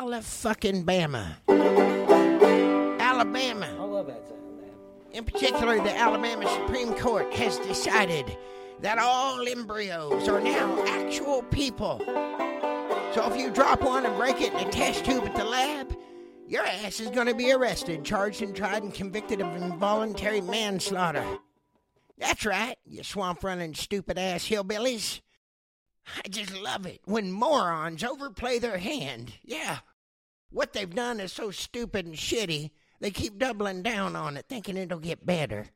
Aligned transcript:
Alabama. 0.00 1.36
Alabama. 2.98 3.66
I 3.66 3.84
love 3.84 4.06
that 4.06 4.26
sound, 4.26 4.56
man. 4.58 4.70
In 5.12 5.24
particular, 5.26 5.76
the 5.76 5.94
Alabama 5.94 6.48
Supreme 6.48 6.94
Court 6.94 7.30
has 7.34 7.58
decided 7.58 8.34
that 8.80 8.96
all 8.96 9.46
embryos 9.46 10.26
are 10.26 10.40
now 10.40 10.82
actual 10.86 11.42
people. 11.42 12.00
So 13.12 13.30
if 13.30 13.36
you 13.38 13.50
drop 13.50 13.82
one 13.82 14.06
and 14.06 14.16
break 14.16 14.40
it 14.40 14.54
in 14.54 14.60
a 14.60 14.70
test 14.70 15.04
tube 15.04 15.24
at 15.24 15.36
the 15.36 15.44
lab, 15.44 15.94
your 16.48 16.64
ass 16.64 17.00
is 17.00 17.10
going 17.10 17.26
to 17.26 17.34
be 17.34 17.52
arrested, 17.52 18.02
charged 18.02 18.40
and 18.40 18.56
tried 18.56 18.82
and 18.82 18.94
convicted 18.94 19.42
of 19.42 19.54
involuntary 19.54 20.40
manslaughter. 20.40 21.26
That's 22.16 22.46
right, 22.46 22.78
you 22.86 23.02
swamp 23.02 23.44
running 23.44 23.74
stupid 23.74 24.16
ass 24.16 24.48
hillbillies. 24.48 25.20
I 26.24 26.28
just 26.28 26.58
love 26.58 26.86
it 26.86 27.02
when 27.04 27.30
morons 27.30 28.02
overplay 28.02 28.58
their 28.58 28.78
hand. 28.78 29.34
Yeah. 29.44 29.80
What 30.50 30.72
they've 30.72 30.92
done 30.92 31.20
is 31.20 31.32
so 31.32 31.50
stupid 31.50 32.06
and 32.06 32.14
shitty, 32.14 32.70
they 33.00 33.10
keep 33.10 33.38
doubling 33.38 33.82
down 33.82 34.16
on 34.16 34.36
it, 34.36 34.46
thinking 34.48 34.76
it'll 34.76 34.98
get 34.98 35.24
better. 35.24 35.66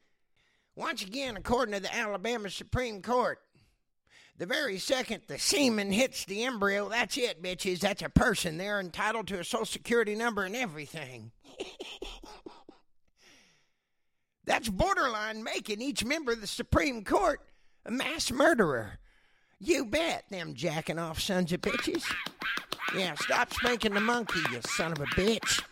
Once 0.77 1.03
again, 1.03 1.37
according 1.37 1.75
to 1.75 1.81
the 1.81 1.95
Alabama 1.95 2.51
Supreme 2.51 3.01
Court, 3.01 3.39
the 4.37 4.47
very 4.47 4.79
second 4.79 5.23
the 5.29 5.39
semen 5.39 5.93
hits 5.93 6.25
the 6.25 6.43
embryo, 6.45 6.89
that's 6.89 7.17
it, 7.17 7.41
bitches. 7.41 7.79
That's 7.81 8.03
a 8.03 8.09
person. 8.09 8.57
They're 8.57 8.81
entitled 8.81 9.29
to 9.29 9.39
a 9.39 9.45
social 9.45 9.65
security 9.65 10.17
number 10.17 10.43
and 10.43 10.57
everything. 10.57 11.31
that's 14.45 14.69
borderline 14.69 15.45
making 15.45 15.81
each 15.81 16.05
member 16.05 16.33
of 16.33 16.41
the 16.41 16.49
Supreme 16.49 17.05
Court 17.05 17.41
a 17.87 17.93
mass 17.93 18.33
murderer. 18.33 18.99
You 19.61 19.85
bet, 19.85 20.25
them 20.31 20.55
jacking 20.55 20.99
off 20.99 21.21
sons 21.21 21.53
of 21.53 21.61
bitches. 21.61 22.05
Yeah, 22.97 23.15
stop 23.17 23.53
spanking 23.53 23.95
the 23.95 24.01
monkey, 24.01 24.41
you 24.53 24.61
son 24.67 24.93
of 24.93 25.01
a 25.01 25.07
bitch. 25.07 25.63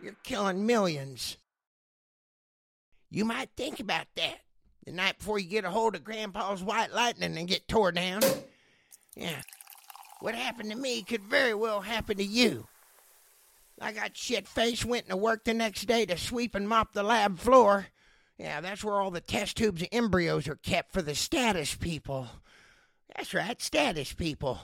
You're 0.00 0.14
killing 0.22 0.66
millions. 0.66 1.36
You 3.10 3.24
might 3.24 3.50
think 3.56 3.80
about 3.80 4.06
that 4.16 4.38
the 4.84 4.92
night 4.92 5.18
before 5.18 5.38
you 5.38 5.48
get 5.48 5.64
a 5.64 5.70
hold 5.70 5.96
of 5.96 6.04
Grandpa's 6.04 6.62
white 6.62 6.92
lightning 6.92 7.36
and 7.36 7.48
get 7.48 7.66
tore 7.66 7.90
down. 7.90 8.22
Yeah. 9.16 9.40
What 10.20 10.34
happened 10.34 10.70
to 10.70 10.76
me 10.76 11.02
could 11.02 11.22
very 11.22 11.54
well 11.54 11.80
happen 11.80 12.18
to 12.18 12.24
you. 12.24 12.68
I 13.80 13.92
got 13.92 14.16
shit 14.16 14.46
faced, 14.46 14.84
went 14.84 15.08
to 15.08 15.16
work 15.16 15.44
the 15.44 15.54
next 15.54 15.86
day 15.86 16.06
to 16.06 16.16
sweep 16.16 16.54
and 16.54 16.68
mop 16.68 16.92
the 16.92 17.02
lab 17.02 17.38
floor. 17.38 17.88
Yeah, 18.38 18.60
that's 18.60 18.84
where 18.84 19.00
all 19.00 19.10
the 19.10 19.20
test 19.20 19.56
tubes 19.56 19.82
and 19.82 19.88
embryos 19.92 20.46
are 20.46 20.56
kept 20.56 20.92
for 20.92 21.02
the 21.02 21.14
status 21.14 21.74
people. 21.74 22.28
That's 23.14 23.34
right, 23.34 23.60
status 23.60 24.12
people. 24.12 24.60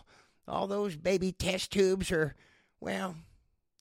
All 0.47 0.67
those 0.67 0.97
baby 0.97 1.33
test 1.33 1.73
tubes 1.73 2.11
are, 2.11 2.35
well, 2.81 3.17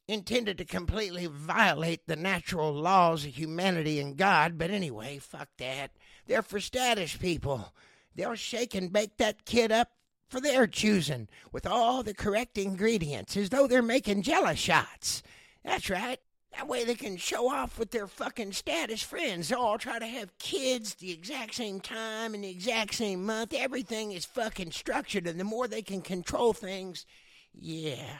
intended 0.07 0.57
to 0.57 0.65
completely 0.65 1.25
violate 1.25 2.05
the 2.05 2.15
natural 2.15 2.73
laws 2.73 3.25
of 3.25 3.37
humanity 3.37 3.99
and 3.99 4.17
God, 4.17 4.57
but 4.57 4.69
anyway, 4.69 5.17
fuck 5.17 5.49
that. 5.57 5.91
They're 6.27 6.41
for 6.41 6.59
status 6.59 7.15
people. 7.15 7.73
They'll 8.15 8.35
shake 8.35 8.75
and 8.75 8.91
bake 8.91 9.17
that 9.17 9.45
kid 9.45 9.71
up 9.71 9.91
for 10.29 10.41
their 10.41 10.67
choosing 10.67 11.27
with 11.51 11.65
all 11.65 12.03
the 12.03 12.13
correct 12.13 12.57
ingredients 12.57 13.35
as 13.35 13.49
though 13.49 13.67
they're 13.67 13.81
making 13.81 14.21
jello 14.21 14.53
shots. 14.53 15.23
That's 15.63 15.89
right. 15.89 16.19
That 16.53 16.67
way 16.67 16.83
they 16.83 16.95
can 16.95 17.15
show 17.15 17.49
off 17.49 17.79
with 17.79 17.91
their 17.91 18.07
fucking 18.07 18.51
status 18.51 19.01
friends. 19.01 19.49
They'll 19.49 19.59
all 19.59 19.77
try 19.77 19.99
to 19.99 20.07
have 20.07 20.37
kids 20.37 20.95
the 20.95 21.11
exact 21.11 21.55
same 21.55 21.79
time 21.79 22.33
and 22.33 22.43
the 22.43 22.49
exact 22.49 22.95
same 22.95 23.25
month. 23.25 23.53
Everything 23.53 24.11
is 24.11 24.25
fucking 24.25 24.71
structured, 24.71 25.27
and 25.27 25.39
the 25.39 25.45
more 25.45 25.67
they 25.67 25.81
can 25.81 26.01
control 26.01 26.51
things, 26.51 27.05
yeah, 27.53 28.17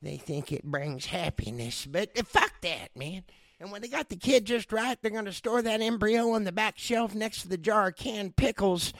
they 0.00 0.16
think 0.16 0.50
it 0.50 0.64
brings 0.64 1.06
happiness. 1.06 1.86
But 1.86 2.10
uh, 2.18 2.22
fuck 2.22 2.52
that, 2.62 2.96
man. 2.96 3.24
And 3.60 3.70
when 3.70 3.82
they 3.82 3.88
got 3.88 4.08
the 4.08 4.16
kid 4.16 4.46
just 4.46 4.72
right, 4.72 4.96
they're 5.00 5.10
going 5.10 5.24
to 5.24 5.32
store 5.32 5.60
that 5.62 5.80
embryo 5.80 6.30
on 6.30 6.44
the 6.44 6.52
back 6.52 6.78
shelf 6.78 7.14
next 7.14 7.42
to 7.42 7.48
the 7.48 7.58
jar 7.58 7.88
of 7.88 7.96
canned 7.96 8.36
pickles, 8.36 8.92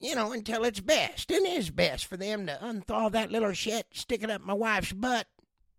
you 0.00 0.14
know, 0.14 0.32
until 0.32 0.64
it's 0.64 0.80
best. 0.80 1.30
And 1.30 1.46
is 1.46 1.70
best 1.70 2.06
for 2.06 2.16
them 2.16 2.46
to 2.46 2.58
unthaw 2.62 3.12
that 3.12 3.30
little 3.30 3.52
shit, 3.52 3.86
stick 3.92 4.22
it 4.22 4.30
up 4.30 4.40
my 4.40 4.54
wife's 4.54 4.92
butt. 4.92 5.26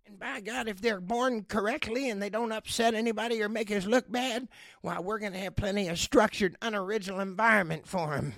And 0.08 0.18
by 0.20 0.40
God, 0.40 0.70
if 0.70 0.80
they're 0.80 1.02
born 1.02 1.44
correctly 1.44 2.10
and 2.10 2.22
they 2.22 2.30
don't 2.30 2.54
upset 2.54 2.94
anybody 2.94 3.42
or 3.42 3.50
make 3.50 3.70
us 3.70 3.86
look 3.86 4.10
bad, 4.10 4.48
why, 4.82 5.00
we're 5.00 5.20
going 5.20 5.34
to 5.34 5.40
have 5.40 5.58
plenty 5.58 5.90
of 5.90 6.00
structured, 6.00 6.56
unoriginal 6.62 7.20
environment 7.20 7.86
for 7.86 8.16
them. 8.16 8.34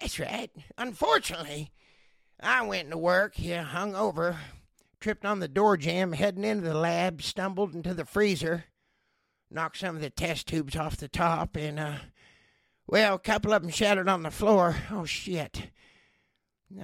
That's 0.00 0.18
right. 0.18 0.50
Unfortunately, 0.76 1.70
I 2.40 2.66
went 2.66 2.90
to 2.90 2.98
work, 2.98 3.34
yeah, 3.36 3.62
hung 3.62 3.94
over, 3.94 4.36
tripped 4.98 5.24
on 5.24 5.38
the 5.38 5.46
door 5.46 5.76
jamb 5.76 6.12
heading 6.12 6.42
into 6.42 6.64
the 6.68 6.74
lab, 6.74 7.22
stumbled 7.22 7.72
into 7.72 7.94
the 7.94 8.04
freezer, 8.04 8.64
knocked 9.48 9.78
some 9.78 9.94
of 9.94 10.02
the 10.02 10.10
test 10.10 10.48
tubes 10.48 10.74
off 10.74 10.96
the 10.96 11.06
top, 11.06 11.54
and, 11.54 11.78
uh, 11.78 11.98
well, 12.88 13.14
a 13.14 13.18
couple 13.20 13.52
of 13.52 13.62
them 13.62 13.70
shattered 13.70 14.08
on 14.08 14.24
the 14.24 14.30
floor. 14.32 14.76
Oh, 14.90 15.04
shit. 15.04 15.68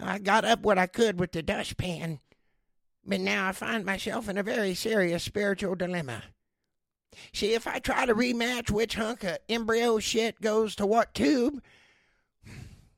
I 0.01 0.21
got 0.21 0.45
up 0.45 0.61
what 0.61 0.79
I 0.79 0.87
could 0.87 1.19
with 1.19 1.33
the 1.33 1.43
dustpan, 1.43 2.21
but 3.05 3.21
now 3.21 3.49
I 3.49 3.53
find 3.53 3.85
myself 3.85 4.29
in 4.29 4.39
a 4.39 4.43
very 4.43 4.75
serious 4.75 5.23
spiritual 5.23 5.75
dilemma. 5.75 6.23
See, 7.33 7.55
if 7.55 7.67
I 7.67 7.79
try 7.79 8.07
to 8.07 8.15
rematch 8.15 8.71
which 8.71 8.95
hunk 8.95 9.25
of 9.25 9.39
embryo 9.49 9.99
shit 9.99 10.41
goes 10.41 10.77
to 10.77 10.87
what 10.87 11.15
tube, 11.15 11.63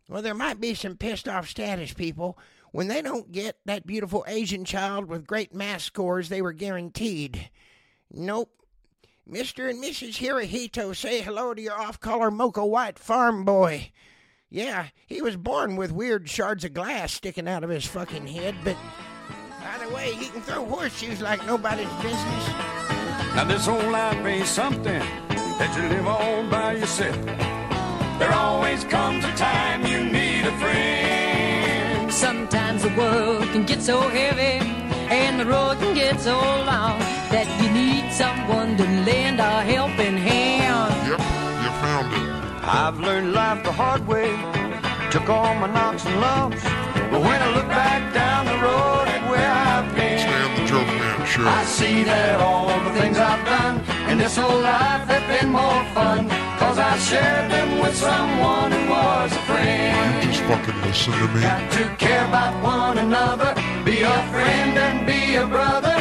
well, 0.08 0.22
there 0.22 0.34
might 0.34 0.60
be 0.60 0.74
some 0.74 0.96
pissed 0.96 1.28
off 1.28 1.48
status 1.48 1.94
people 1.94 2.38
when 2.72 2.88
they 2.88 3.00
don't 3.00 3.32
get 3.32 3.58
that 3.64 3.86
beautiful 3.86 4.24
Asian 4.26 4.64
child 4.64 5.06
with 5.06 5.26
great 5.26 5.54
math 5.54 5.82
scores 5.82 6.28
they 6.28 6.42
were 6.42 6.52
guaranteed. 6.52 7.50
Nope. 8.10 8.50
Mr. 9.30 9.70
and 9.70 9.82
Mrs. 9.82 10.18
Hirohito 10.18 10.94
say 10.96 11.22
hello 11.22 11.54
to 11.54 11.62
your 11.62 11.80
off 11.80 12.00
color 12.00 12.30
mocha 12.30 12.66
white 12.66 12.98
farm 12.98 13.44
boy. 13.44 13.92
Yeah, 14.50 14.88
he 15.06 15.22
was 15.22 15.36
born 15.36 15.76
with 15.76 15.92
weird 15.92 16.28
shards 16.28 16.64
of 16.64 16.74
glass 16.74 17.12
sticking 17.14 17.48
out 17.48 17.64
of 17.64 17.70
his 17.70 17.86
fucking 17.86 18.26
head, 18.26 18.56
but 18.64 18.76
by 19.92 19.96
way, 19.96 20.12
he 20.14 20.28
can 20.28 20.40
throw 20.42 20.64
horseshoes 20.64 21.20
like 21.20 21.44
nobody's 21.46 21.92
business. 22.02 22.48
Now 23.34 23.44
this 23.44 23.66
whole 23.66 23.90
life 23.90 24.24
ain't 24.24 24.46
something 24.46 25.02
that 25.58 25.76
you 25.76 25.88
live 25.88 26.06
all 26.06 26.44
by 26.50 26.74
yourself. 26.74 27.16
There 28.18 28.32
always 28.32 28.84
comes 28.84 29.24
a 29.24 29.32
time 29.34 29.86
you 29.86 30.04
need 30.04 30.46
a 30.46 30.56
friend. 30.58 32.12
Sometimes 32.12 32.82
the 32.82 32.94
world 32.96 33.44
can 33.52 33.64
get 33.64 33.82
so 33.82 34.00
heavy 34.00 34.64
and 35.10 35.40
the 35.40 35.46
road 35.46 35.78
can 35.78 35.94
get 35.94 36.20
so 36.20 36.36
long 36.38 36.98
that 37.30 37.46
you 37.60 37.70
need 37.70 38.12
someone 38.12 38.76
to 38.76 38.84
lend 38.84 39.40
a 39.40 39.62
helping 39.62 40.16
hand. 40.16 40.94
Yep, 41.08 41.18
you 41.62 41.70
found 41.80 42.12
it. 42.12 42.28
I've 42.64 42.98
learned 43.00 43.32
life 43.32 43.64
the 43.64 43.72
hard 43.72 44.06
way, 44.06 44.30
took 45.10 45.28
all 45.28 45.54
my 45.56 45.66
knocks 45.66 46.04
and 46.04 46.20
lumps. 46.20 46.62
But 47.10 47.20
when 47.20 47.42
I 47.42 47.54
look 47.54 47.68
back 47.68 48.14
down 48.14 48.46
the 48.46 48.58
road 48.64 49.11
Joke 50.72 50.86
Man 50.86 51.26
Show. 51.26 51.44
I 51.44 51.64
see 51.64 52.02
that 52.04 52.40
all 52.40 52.68
the 52.80 52.98
things 52.98 53.18
I've 53.18 53.44
done 53.44 53.76
in 54.10 54.16
this 54.16 54.38
whole 54.38 54.58
life 54.58 55.04
have 55.06 55.26
been 55.28 55.50
more 55.52 55.84
fun. 55.92 56.30
Cause 56.56 56.78
I 56.78 56.96
shared 56.96 57.50
them 57.50 57.78
with 57.82 57.94
someone 57.94 58.72
who 58.72 58.88
was 58.88 59.32
a 59.32 59.42
friend. 59.50 60.24
You 60.24 60.32
Just 60.32 60.42
fucking 60.44 60.80
listen 60.80 61.12
to 61.12 61.28
me. 61.34 61.42
Got 61.42 61.70
to 61.72 61.84
care 61.96 62.24
about 62.24 62.54
one 62.64 62.96
another, 62.96 63.52
be 63.84 64.00
a 64.00 64.18
friend 64.32 64.78
and 64.78 65.06
be 65.06 65.34
a 65.34 65.46
brother. 65.46 65.91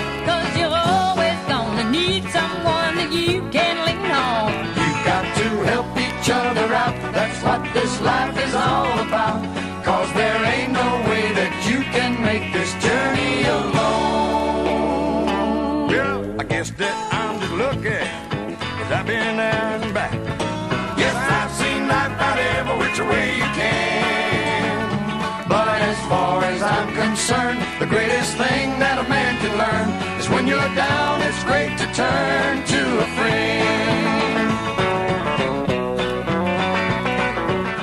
As 25.92 26.00
far 26.08 26.42
as 26.46 26.62
I'm 26.62 26.94
concerned, 26.96 27.60
the 27.78 27.86
greatest 27.86 28.38
thing 28.38 28.80
that 28.80 28.98
a 29.06 29.10
man 29.10 29.36
can 29.44 29.58
learn 29.60 29.90
is 30.22 30.30
when 30.30 30.48
you're 30.48 30.74
down, 30.74 31.22
it's 31.22 31.44
great 31.44 31.78
to 31.80 31.86
turn 31.92 32.64
to 32.64 32.82
a 33.06 33.08
friend. 33.18 34.48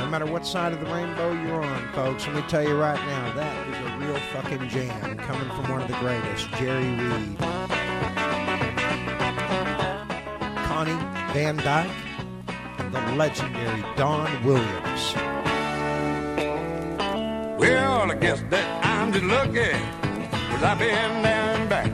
No 0.00 0.08
matter 0.08 0.24
what 0.24 0.46
side 0.46 0.72
of 0.72 0.80
the 0.80 0.86
rainbow 0.86 1.32
you're 1.32 1.62
on, 1.62 1.92
folks, 1.92 2.26
let 2.26 2.36
me 2.36 2.42
tell 2.48 2.66
you 2.66 2.76
right 2.80 3.00
now, 3.06 3.34
that 3.34 3.68
is 3.68 3.76
a 3.76 3.98
real 3.98 4.18
fucking 4.32 4.66
jam 4.70 5.18
coming 5.18 5.48
from 5.50 5.70
one 5.70 5.82
of 5.82 5.88
the 5.88 5.98
greatest, 5.98 6.48
Jerry 6.52 6.88
Reed. 6.94 7.38
Connie 10.64 10.98
Van 11.34 11.58
Dyke, 11.58 11.90
and 12.78 12.94
the 12.94 13.00
legendary 13.16 13.84
Don 13.96 14.44
Williams. 14.44 15.37
Well, 17.58 18.10
I 18.12 18.14
guess 18.14 18.40
that 18.50 18.84
I'm 18.84 19.12
just 19.12 19.24
lucky. 19.24 19.72
Cause 20.50 20.62
I've 20.62 20.78
been 20.78 21.22
there 21.22 21.56
and 21.58 21.68
back. 21.68 21.90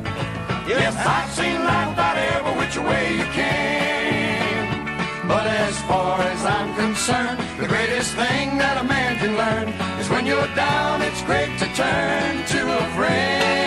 Yes, 0.68 0.94
I've 0.96 1.30
seen 1.32 1.64
life 1.64 1.92
about 1.94 2.16
every 2.18 2.52
which 2.60 2.76
way 2.76 3.16
you 3.16 3.24
can. 3.32 5.26
But 5.26 5.46
as 5.46 5.80
far 5.82 6.20
as 6.20 6.44
I'm 6.44 6.74
concerned, 6.76 7.38
the 7.58 7.66
greatest 7.66 8.12
thing 8.12 8.58
that 8.58 8.76
a 8.76 8.84
man 8.84 9.16
can 9.16 9.36
learn 9.36 9.68
is 9.98 10.08
when 10.10 10.26
you're 10.26 10.54
down, 10.54 11.00
it's 11.00 11.22
great 11.22 11.58
to 11.58 11.66
turn 11.74 12.44
to 12.44 12.60
a 12.76 12.86
friend. 12.92 13.64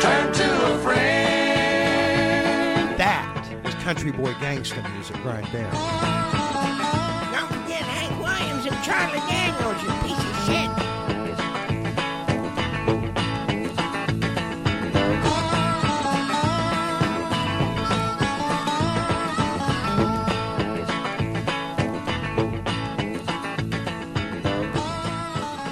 Turn 0.00 0.32
to 0.32 0.74
a 0.74 0.78
friend. 0.78 1.78
That 2.98 3.26
is 3.64 3.74
country 3.82 4.12
boy 4.12 4.32
gangster 4.40 4.82
music 4.94 5.24
right 5.24 5.46
there. 5.50 6.39
Charlie 8.62 9.20
Daniels, 9.20 9.82
you 9.82 9.88
piece 10.02 10.18
of 10.18 10.36
shit. 10.44 10.70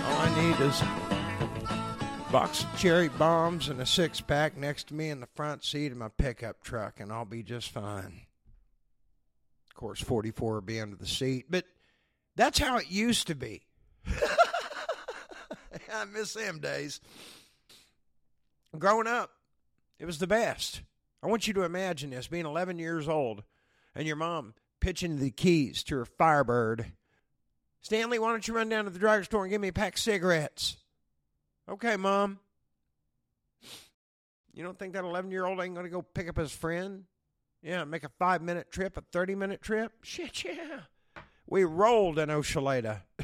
All 0.02 0.16
I 0.16 0.28
need 0.40 0.58
is 0.64 0.80
a 0.80 2.32
box 2.32 2.64
of 2.64 2.74
cherry 2.78 3.08
bombs 3.08 3.68
and 3.68 3.82
a 3.82 3.86
six 3.86 4.22
pack 4.22 4.56
next 4.56 4.88
to 4.88 4.94
me 4.94 5.10
in 5.10 5.20
the 5.20 5.28
front 5.34 5.62
seat 5.62 5.92
of 5.92 5.98
my 5.98 6.08
pickup 6.08 6.62
truck, 6.62 7.00
and 7.00 7.12
I'll 7.12 7.26
be 7.26 7.42
just 7.42 7.70
fine. 7.70 8.22
Of 9.68 9.74
course, 9.74 10.00
44 10.00 10.54
will 10.54 10.60
be 10.62 10.80
under 10.80 10.96
the 10.96 11.06
seat, 11.06 11.46
but 11.50 11.66
that's 12.38 12.58
how 12.60 12.78
it 12.78 12.88
used 12.88 13.26
to 13.26 13.34
be. 13.34 13.62
I 15.92 16.04
miss 16.04 16.34
them 16.34 16.60
days. 16.60 17.00
Growing 18.78 19.08
up, 19.08 19.32
it 19.98 20.06
was 20.06 20.18
the 20.18 20.28
best. 20.28 20.82
I 21.20 21.26
want 21.26 21.48
you 21.48 21.54
to 21.54 21.64
imagine 21.64 22.10
this 22.10 22.28
being 22.28 22.46
11 22.46 22.78
years 22.78 23.08
old 23.08 23.42
and 23.96 24.06
your 24.06 24.14
mom 24.14 24.54
pitching 24.80 25.18
the 25.18 25.32
keys 25.32 25.82
to 25.84 25.96
her 25.96 26.04
Firebird. 26.04 26.92
Stanley, 27.80 28.20
why 28.20 28.30
don't 28.30 28.46
you 28.46 28.54
run 28.54 28.68
down 28.68 28.84
to 28.84 28.90
the 28.90 29.00
drugstore 29.00 29.42
and 29.42 29.50
give 29.50 29.60
me 29.60 29.68
a 29.68 29.72
pack 29.72 29.94
of 29.94 30.00
cigarettes? 30.00 30.76
Okay, 31.68 31.96
Mom. 31.96 32.38
You 34.54 34.62
don't 34.62 34.78
think 34.78 34.92
that 34.92 35.02
11 35.02 35.32
year 35.32 35.44
old 35.44 35.60
ain't 35.60 35.74
going 35.74 35.86
to 35.86 35.90
go 35.90 36.02
pick 36.02 36.28
up 36.28 36.36
his 36.36 36.52
friend? 36.52 37.04
Yeah, 37.62 37.82
make 37.82 38.04
a 38.04 38.10
five 38.20 38.42
minute 38.42 38.70
trip, 38.70 38.96
a 38.96 39.00
30 39.00 39.34
minute 39.34 39.60
trip? 39.60 39.92
Shit, 40.02 40.44
yeah. 40.44 40.80
We 41.50 41.64
rolled 41.64 42.18
in 42.18 42.28
Oshaleta. 42.28 43.00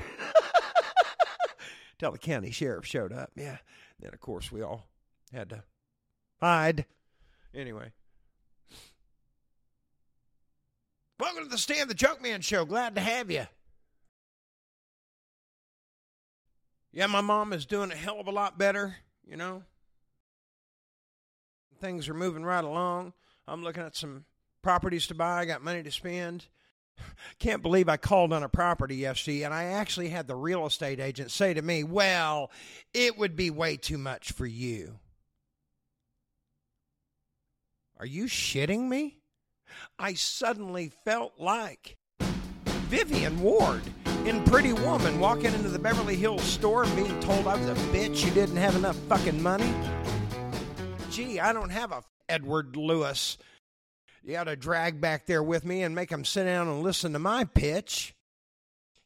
Till 1.99 2.13
the 2.13 2.19
county 2.19 2.51
sheriff 2.51 2.87
showed 2.87 3.13
up. 3.13 3.31
Yeah. 3.37 3.59
Then, 4.01 4.15
of 4.15 4.21
course, 4.21 4.51
we 4.51 4.63
all 4.63 4.89
had 5.31 5.51
to 5.51 5.63
hide. 6.41 6.87
Anyway. 7.55 7.93
Welcome 11.21 11.45
to 11.45 11.51
the 11.51 11.59
Stand 11.59 11.91
the 11.91 11.95
Joke 11.95 12.23
Man 12.23 12.41
Show. 12.41 12.65
Glad 12.65 12.95
to 12.95 13.01
have 13.01 13.31
you. 13.31 13.47
Yeah, 16.93 17.07
my 17.07 17.21
mom 17.21 17.53
is 17.53 17.67
doing 17.67 17.93
a 17.93 17.97
hell 17.97 18.21
of 18.21 18.27
a 18.27 18.33
lot 18.33 18.59
better, 18.59 18.97
you 19.29 19.37
know. 19.37 19.63
Things 21.81 22.09
are 22.09 22.15
moving 22.15 22.45
right 22.45 22.65
along. 22.65 23.13
I'm 23.47 23.63
looking 23.63 23.83
at 23.83 23.97
some 23.97 24.25
properties 24.63 25.07
to 25.09 25.15
buy. 25.15 25.41
I 25.41 25.45
got 25.45 25.63
money 25.63 25.83
to 25.83 25.91
spend. 25.91 26.47
Can't 27.39 27.63
believe 27.63 27.89
I 27.89 27.97
called 27.97 28.33
on 28.33 28.43
a 28.43 28.49
property 28.49 28.97
yesterday 28.97 29.43
and 29.43 29.53
I 29.53 29.65
actually 29.65 30.09
had 30.09 30.27
the 30.27 30.37
real 30.37 30.67
estate 30.67 31.01
agent 31.01 31.31
say 31.31 31.55
to 31.55 31.63
me, 31.63 31.85
Well, 31.85 32.51
it 32.93 33.19
would 33.19 33.37
be 33.37 33.51
way 33.51 33.77
too 33.77 33.99
much 33.99 34.33
for 34.33 34.47
you. 34.47 34.99
Are 37.99 38.07
you 38.07 38.25
shitting 38.25 38.89
me? 38.89 39.19
I 39.99 40.15
suddenly 40.15 40.93
felt 41.05 41.35
like 41.39 41.97
Vivian 42.89 43.41
Ward 43.41 43.83
in 44.27 44.43
Pretty 44.45 44.73
Woman 44.73 45.21
walking 45.21 45.53
into 45.53 45.69
the 45.69 45.79
Beverly 45.79 46.17
Hills 46.17 46.43
store 46.43 46.85
and 46.85 46.97
being 46.97 47.19
told 47.21 47.47
I 47.47 47.57
was 47.57 47.69
a 47.69 47.75
bitch 47.93 48.23
who 48.23 48.33
didn't 48.33 48.57
have 48.57 48.77
enough 48.77 48.97
fucking 49.09 49.43
money. 49.43 49.73
Gee, 51.11 51.41
I 51.41 51.53
don't 51.53 51.71
have 51.71 51.93
a 51.93 52.03
Edward 52.29 52.77
Lewis. 52.77 53.37
You 54.25 54.39
ought 54.39 54.45
to 54.45 54.57
drag 54.57 55.03
back 55.03 55.27
there 55.27 55.43
with 55.43 55.67
me 55.67 55.83
and 55.83 55.95
make 55.95 56.09
them 56.09 56.25
sit 56.25 56.45
down 56.45 56.67
and 56.67 56.83
listen 56.83 57.13
to 57.13 57.19
my 57.19 57.45
pitch. 57.45 58.15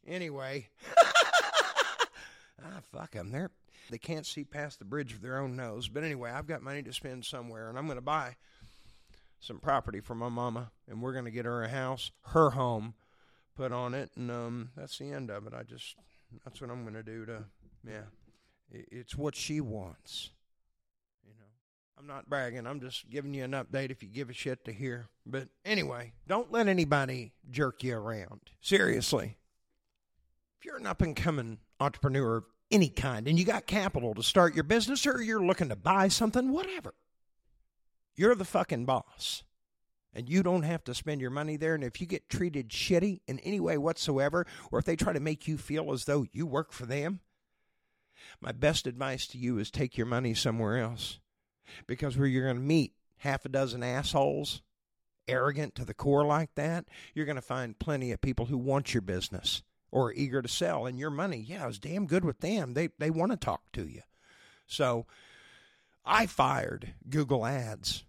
Anyway, 0.06 0.68
ah, 2.64 2.80
fuck 2.92 3.10
them. 3.12 3.32
They're 3.32 3.50
they 3.90 3.98
can't 3.98 4.26
see 4.26 4.44
past 4.44 4.78
the 4.78 4.84
bridge 4.84 5.14
of 5.14 5.22
their 5.22 5.38
own 5.38 5.56
nose. 5.56 5.88
But 5.88 6.04
anyway, 6.04 6.30
I've 6.30 6.46
got 6.46 6.62
money 6.62 6.82
to 6.82 6.92
spend 6.92 7.24
somewhere, 7.24 7.68
and 7.68 7.78
I'm 7.78 7.86
going 7.86 7.96
to 7.98 8.02
buy 8.02 8.36
some 9.40 9.58
property 9.58 10.00
for 10.00 10.14
my 10.14 10.28
mama, 10.28 10.70
and 10.88 11.02
we're 11.02 11.12
going 11.12 11.24
to 11.24 11.30
get 11.30 11.46
her 11.46 11.62
a 11.62 11.68
house, 11.68 12.10
her 12.26 12.50
home, 12.50 12.94
put 13.56 13.72
on 13.72 13.94
it, 13.94 14.10
and 14.14 14.30
um, 14.30 14.70
that's 14.76 14.98
the 14.98 15.10
end 15.10 15.30
of 15.30 15.46
it. 15.46 15.54
I 15.54 15.62
just 15.62 15.96
that's 16.44 16.60
what 16.60 16.70
I'm 16.70 16.82
going 16.82 16.94
to 16.94 17.02
do 17.02 17.26
to, 17.26 17.44
yeah. 17.86 18.02
It's 18.70 19.16
what 19.16 19.34
she 19.34 19.62
wants. 19.62 20.30
I'm 21.98 22.06
not 22.06 22.28
bragging. 22.28 22.66
I'm 22.66 22.80
just 22.80 23.10
giving 23.10 23.34
you 23.34 23.42
an 23.42 23.52
update 23.52 23.90
if 23.90 24.02
you 24.02 24.08
give 24.08 24.30
a 24.30 24.32
shit 24.32 24.64
to 24.66 24.72
hear. 24.72 25.08
But 25.26 25.48
anyway, 25.64 26.12
don't 26.28 26.52
let 26.52 26.68
anybody 26.68 27.32
jerk 27.50 27.82
you 27.82 27.96
around. 27.96 28.40
Seriously. 28.60 29.36
If 30.58 30.64
you're 30.64 30.76
an 30.76 30.86
up 30.86 31.02
and 31.02 31.16
coming 31.16 31.58
entrepreneur 31.80 32.36
of 32.36 32.44
any 32.70 32.88
kind 32.88 33.26
and 33.26 33.38
you 33.38 33.44
got 33.44 33.66
capital 33.66 34.14
to 34.14 34.22
start 34.22 34.54
your 34.54 34.64
business 34.64 35.06
or 35.06 35.20
you're 35.20 35.44
looking 35.44 35.70
to 35.70 35.76
buy 35.76 36.08
something, 36.08 36.52
whatever, 36.52 36.94
you're 38.14 38.34
the 38.36 38.44
fucking 38.44 38.84
boss. 38.84 39.42
And 40.14 40.28
you 40.28 40.42
don't 40.42 40.62
have 40.62 40.84
to 40.84 40.94
spend 40.94 41.20
your 41.20 41.30
money 41.30 41.56
there. 41.56 41.74
And 41.74 41.84
if 41.84 42.00
you 42.00 42.06
get 42.06 42.28
treated 42.28 42.70
shitty 42.70 43.20
in 43.26 43.38
any 43.40 43.60
way 43.60 43.76
whatsoever, 43.76 44.46
or 44.70 44.78
if 44.78 44.84
they 44.84 44.96
try 44.96 45.12
to 45.12 45.20
make 45.20 45.46
you 45.46 45.58
feel 45.58 45.92
as 45.92 46.04
though 46.04 46.26
you 46.32 46.46
work 46.46 46.72
for 46.72 46.86
them, 46.86 47.20
my 48.40 48.52
best 48.52 48.86
advice 48.86 49.26
to 49.28 49.38
you 49.38 49.58
is 49.58 49.70
take 49.70 49.96
your 49.96 50.06
money 50.06 50.34
somewhere 50.34 50.78
else. 50.78 51.18
Because 51.86 52.16
where 52.16 52.26
you're 52.26 52.44
going 52.44 52.56
to 52.56 52.62
meet 52.62 52.92
half 53.18 53.44
a 53.44 53.48
dozen 53.48 53.82
assholes, 53.82 54.62
arrogant 55.26 55.74
to 55.74 55.84
the 55.84 55.94
core 55.94 56.24
like 56.24 56.54
that, 56.54 56.86
you're 57.14 57.26
going 57.26 57.36
to 57.36 57.42
find 57.42 57.78
plenty 57.78 58.12
of 58.12 58.20
people 58.20 58.46
who 58.46 58.58
want 58.58 58.94
your 58.94 59.02
business 59.02 59.62
or 59.90 60.08
are 60.08 60.12
eager 60.12 60.42
to 60.42 60.48
sell. 60.48 60.86
And 60.86 60.98
your 60.98 61.10
money, 61.10 61.38
yeah, 61.38 61.68
is 61.68 61.78
damn 61.78 62.06
good 62.06 62.24
with 62.24 62.40
them. 62.40 62.74
They, 62.74 62.88
they 62.98 63.10
want 63.10 63.32
to 63.32 63.36
talk 63.36 63.62
to 63.72 63.86
you. 63.86 64.02
So 64.66 65.06
I 66.04 66.26
fired 66.26 66.94
Google 67.08 67.44
Ads 67.46 68.04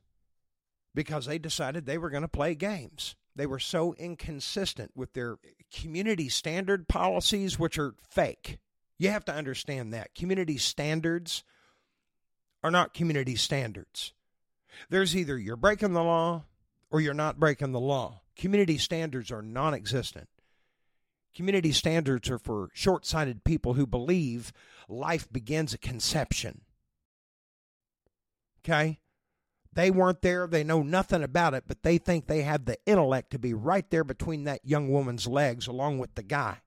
because 0.95 1.25
they 1.25 1.37
decided 1.37 1.85
they 1.85 1.97
were 1.97 2.09
going 2.09 2.23
to 2.23 2.27
play 2.27 2.55
games. 2.55 3.15
They 3.35 3.45
were 3.45 3.59
so 3.59 3.93
inconsistent 3.93 4.91
with 4.95 5.13
their 5.13 5.37
community 5.73 6.27
standard 6.29 6.87
policies, 6.87 7.57
which 7.57 7.77
are 7.77 7.95
fake. 8.09 8.59
You 8.97 9.09
have 9.09 9.23
to 9.25 9.33
understand 9.33 9.93
that. 9.93 10.13
Community 10.13 10.57
standards 10.57 11.43
are 12.63 12.71
not 12.71 12.93
community 12.93 13.35
standards. 13.35 14.13
There's 14.89 15.15
either 15.15 15.37
you're 15.37 15.55
breaking 15.55 15.93
the 15.93 16.03
law 16.03 16.45
or 16.91 17.01
you're 17.01 17.13
not 17.13 17.39
breaking 17.39 17.71
the 17.71 17.79
law. 17.79 18.21
Community 18.35 18.77
standards 18.77 19.31
are 19.31 19.41
non 19.41 19.73
existent. 19.73 20.29
Community 21.35 21.71
standards 21.71 22.29
are 22.29 22.39
for 22.39 22.69
short 22.73 23.05
sighted 23.05 23.43
people 23.43 23.73
who 23.73 23.85
believe 23.85 24.51
life 24.87 25.31
begins 25.31 25.73
at 25.73 25.81
conception. 25.81 26.61
Okay? 28.63 28.99
They 29.71 29.91
weren't 29.91 30.21
there. 30.21 30.47
They 30.47 30.63
know 30.63 30.81
nothing 30.81 31.23
about 31.23 31.53
it, 31.53 31.65
but 31.67 31.83
they 31.83 31.97
think 31.97 32.25
they 32.25 32.41
have 32.41 32.65
the 32.65 32.77
intellect 32.85 33.31
to 33.31 33.39
be 33.39 33.53
right 33.53 33.87
there 33.89 34.03
between 34.03 34.45
that 34.45 34.65
young 34.65 34.89
woman's 34.89 35.27
legs 35.27 35.67
along 35.67 35.99
with 35.99 36.15
the 36.15 36.23
guy. 36.23 36.57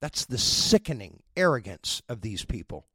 That's 0.00 0.26
the 0.26 0.38
sickening 0.38 1.22
arrogance 1.34 2.02
of 2.08 2.20
these 2.20 2.44
people. 2.44 2.86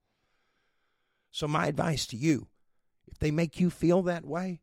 So, 1.31 1.48
my 1.48 1.67
advice 1.67 2.05
to 2.07 2.17
you 2.17 2.48
if 3.12 3.19
they 3.19 3.31
make 3.31 3.59
you 3.59 3.69
feel 3.69 4.03
that 4.03 4.25
way, 4.25 4.62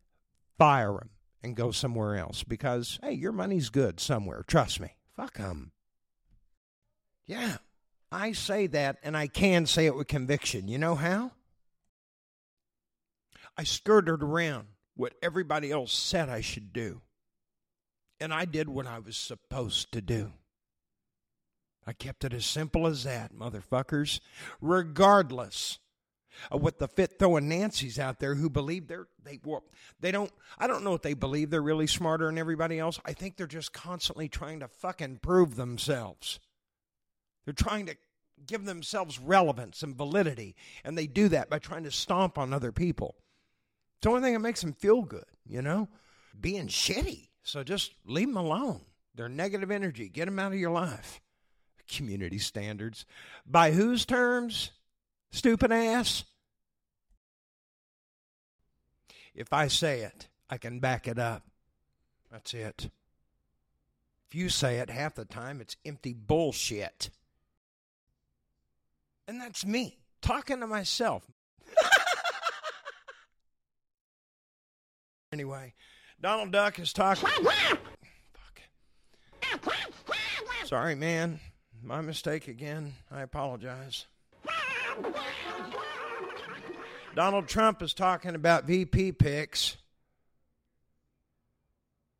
fire 0.59 0.93
them 0.93 1.11
and 1.43 1.57
go 1.57 1.71
somewhere 1.71 2.17
else 2.17 2.43
because, 2.43 2.99
hey, 3.03 3.13
your 3.13 3.33
money's 3.33 3.69
good 3.69 4.01
somewhere. 4.01 4.45
Trust 4.47 4.81
me. 4.81 4.97
Fuck 5.15 5.39
them. 5.39 5.73
Yeah, 7.27 7.57
I 8.13 8.33
say 8.33 8.67
that, 8.69 8.99
and 9.03 9.17
I 9.17 9.27
can 9.27 9.67
say 9.67 9.87
it 9.87 9.97
with 9.97 10.07
conviction. 10.07 10.69
You 10.69 10.79
know 10.79 10.95
how? 10.95 11.33
I 13.57 13.65
skirted 13.65 14.23
around 14.23 14.69
what 14.95 15.15
everybody 15.23 15.73
else 15.73 15.93
said 15.93 16.29
I 16.29 16.41
should 16.41 16.73
do. 16.73 17.03
And 18.21 18.33
I 18.33 18.45
did 18.45 18.69
what 18.69 18.87
I 18.87 18.99
was 18.99 19.17
supposed 19.17 19.93
to 19.93 20.01
do. 20.01 20.33
I 21.87 21.93
kept 21.93 22.25
it 22.25 22.33
as 22.33 22.47
simple 22.47 22.87
as 22.87 23.05
that, 23.05 23.35
motherfuckers. 23.35 24.21
Regardless 24.61 25.79
Uh, 26.51 26.57
of 26.57 26.63
what 26.63 26.79
the 26.79 26.89
fit 26.89 27.19
throwing 27.19 27.49
Nancy's 27.49 27.99
out 27.99 28.19
there 28.19 28.35
who 28.35 28.51
believe 28.51 28.89
they're 28.89 29.09
they 29.25 29.41
well, 29.45 29.65
they 30.01 30.11
don't 30.11 30.33
I 30.59 30.67
don't 30.67 30.85
know 30.85 30.91
what 30.91 31.03
they 31.03 31.15
believe 31.15 31.51
they're 31.51 31.63
really 31.63 31.87
smarter 31.87 32.27
than 32.27 32.39
everybody 32.39 32.79
else. 32.79 33.01
I 33.05 33.13
think 33.13 33.37
they're 33.37 33.47
just 33.47 33.73
constantly 33.73 34.29
trying 34.29 34.61
to 34.61 34.69
fucking 34.69 35.19
prove 35.23 35.57
themselves. 35.57 36.41
They're 37.45 37.55
trying 37.55 37.87
to 37.87 37.97
give 38.45 38.65
themselves 38.65 39.19
relevance 39.19 39.83
and 39.83 39.97
validity. 39.97 40.57
And 40.85 40.97
they 40.97 41.07
do 41.07 41.29
that 41.29 41.49
by 41.49 41.59
trying 41.59 41.85
to 41.85 41.91
stomp 41.91 42.39
on 42.39 42.53
other 42.53 42.73
people. 42.73 43.15
It's 43.97 44.05
the 44.05 44.11
only 44.11 44.23
thing 44.23 44.35
that 44.35 44.41
makes 44.41 44.61
them 44.61 44.75
feel 44.75 45.03
good, 45.03 45.25
you 45.47 45.63
know? 45.63 45.89
Being 46.39 46.67
shitty. 46.67 47.29
So 47.43 47.63
just 47.63 47.95
leave 48.05 48.29
them 48.29 48.37
alone. 48.37 48.83
They're 49.15 49.29
negative 49.29 49.71
energy. 49.71 50.09
Get 50.09 50.27
them 50.27 50.39
out 50.39 50.53
of 50.53 50.59
your 50.59 50.71
life. 50.71 51.21
Community 51.89 52.39
standards. 52.39 53.07
By 53.47 53.71
whose 53.71 54.05
terms? 54.05 54.73
Stupid 55.31 55.73
ass. 55.73 56.25
If 59.35 59.53
I 59.53 59.69
say 59.69 60.01
it, 60.01 60.29
I 60.49 60.57
can 60.57 60.81
back 60.81 61.07
it 61.07 61.19
up. 61.19 61.43
That's 62.31 62.55
it. 62.55 62.91
If 64.29 64.35
you 64.35 64.49
say 64.49 64.79
it 64.79 64.91
half 64.91 65.15
the 65.15 65.25
time, 65.25 65.61
it's 65.61 65.77
empty 65.85 66.15
bullshit. 66.15 67.11
And 69.29 69.41
that's 69.41 69.67
me 69.67 69.99
talking 70.23 70.61
to 70.61 70.67
myself. 70.67 71.25
anyway, 75.33 75.75
Donald 76.21 76.51
Duck 76.51 76.79
is 76.79 76.93
talking. 76.93 77.29
Sorry, 80.65 80.97
man. 80.97 81.39
My 81.83 82.01
mistake 82.01 82.49
again. 82.49 82.95
I 83.11 83.23
apologize. 83.23 84.07
Donald 87.15 87.49
Trump 87.49 87.83
is 87.83 87.95
talking 87.95 88.35
about 88.35 88.65
VP 88.65 89.13
picks. 89.13 89.77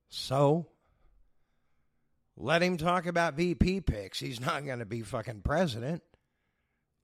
So, 0.09 0.67
let 2.37 2.63
him 2.63 2.77
talk 2.79 3.07
about 3.07 3.35
VP 3.35 3.83
picks. 3.83 4.19
He's 4.19 4.41
not 4.41 4.65
going 4.65 4.79
to 4.79 4.87
be 4.87 5.03
fucking 5.03 5.43
president. 5.43 6.03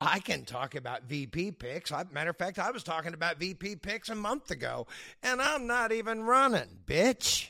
I 0.01 0.19
can 0.19 0.45
talk 0.45 0.75
about 0.75 1.05
VP 1.05 1.53
picks. 1.53 1.93
I, 1.93 2.05
matter 2.11 2.31
of 2.31 2.37
fact, 2.37 2.59
I 2.59 2.71
was 2.71 2.83
talking 2.83 3.15
about 3.15 3.39
VP 3.39 3.77
picks 3.77 4.09
a 4.09 4.15
month 4.15 4.51
ago, 4.51 4.87
and 5.23 5.41
I'm 5.41 5.67
not 5.67 5.93
even 5.93 6.23
running, 6.23 6.79
bitch. 6.87 7.49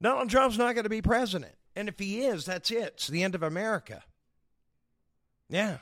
Donald 0.00 0.30
Trump's 0.30 0.58
not 0.58 0.74
going 0.74 0.84
to 0.84 0.90
be 0.90 1.02
president. 1.02 1.54
And 1.74 1.88
if 1.88 1.98
he 1.98 2.20
is, 2.20 2.46
that's 2.46 2.70
it. 2.70 2.94
It's 2.94 3.08
the 3.08 3.22
end 3.22 3.34
of 3.34 3.42
America. 3.42 4.02
Yeah. 5.48 5.78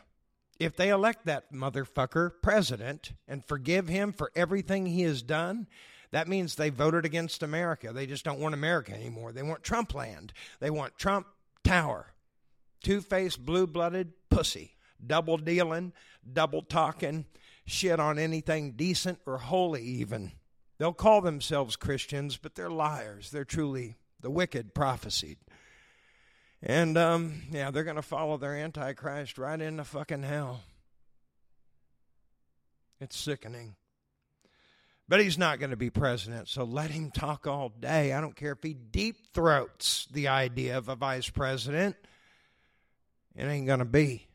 If 0.60 0.76
they 0.76 0.90
elect 0.90 1.26
that 1.26 1.52
motherfucker 1.52 2.30
president 2.42 3.12
and 3.26 3.44
forgive 3.44 3.88
him 3.88 4.12
for 4.12 4.30
everything 4.36 4.86
he 4.86 5.02
has 5.02 5.22
done, 5.22 5.66
that 6.12 6.28
means 6.28 6.54
they 6.54 6.70
voted 6.70 7.04
against 7.04 7.42
America. 7.42 7.92
They 7.92 8.06
just 8.06 8.24
don't 8.24 8.38
want 8.38 8.54
America 8.54 8.92
anymore. 8.94 9.32
They 9.32 9.42
want 9.42 9.64
Trump 9.64 9.94
land. 9.94 10.32
They 10.60 10.70
want 10.70 10.96
Trump 10.96 11.26
Tower. 11.64 12.12
Two 12.82 13.00
faced, 13.00 13.44
blue 13.44 13.66
blooded 13.66 14.12
pussy. 14.30 14.76
Double 15.04 15.36
dealing, 15.38 15.92
double 16.32 16.62
talking, 16.62 17.26
shit 17.66 17.98
on 17.98 18.18
anything 18.18 18.72
decent 18.72 19.18
or 19.26 19.38
holy, 19.38 19.82
even. 19.82 20.32
They'll 20.78 20.92
call 20.92 21.20
themselves 21.20 21.76
Christians, 21.76 22.36
but 22.36 22.54
they're 22.54 22.70
liars. 22.70 23.30
They're 23.30 23.44
truly 23.44 23.96
the 24.20 24.30
wicked 24.30 24.74
prophesied. 24.74 25.38
And 26.66 26.96
um, 26.96 27.42
yeah, 27.52 27.70
they're 27.70 27.84
going 27.84 27.96
to 27.96 28.02
follow 28.02 28.38
their 28.38 28.56
Antichrist 28.56 29.36
right 29.36 29.60
into 29.60 29.84
fucking 29.84 30.22
hell. 30.22 30.62
It's 33.00 33.18
sickening. 33.18 33.76
But 35.06 35.20
he's 35.20 35.36
not 35.36 35.58
going 35.58 35.72
to 35.72 35.76
be 35.76 35.90
president, 35.90 36.48
so 36.48 36.64
let 36.64 36.90
him 36.90 37.10
talk 37.10 37.46
all 37.46 37.68
day. 37.68 38.14
I 38.14 38.22
don't 38.22 38.34
care 38.34 38.52
if 38.52 38.62
he 38.62 38.72
deep 38.72 39.34
throats 39.34 40.08
the 40.10 40.28
idea 40.28 40.78
of 40.78 40.88
a 40.88 40.96
vice 40.96 41.28
president. 41.28 41.96
It 43.36 43.44
ain't 43.44 43.66
going 43.66 43.80
to 43.80 43.84
be, 43.84 44.26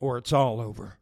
or 0.00 0.16
it's 0.16 0.32
all 0.32 0.62
over. 0.62 0.94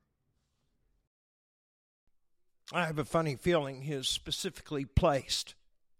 I 2.73 2.87
have 2.87 2.99
a 2.99 3.05
funny 3.05 3.37
feeling 3.37 3.83
his 3.83 4.09
specifically 4.09 4.85
placed 4.85 5.55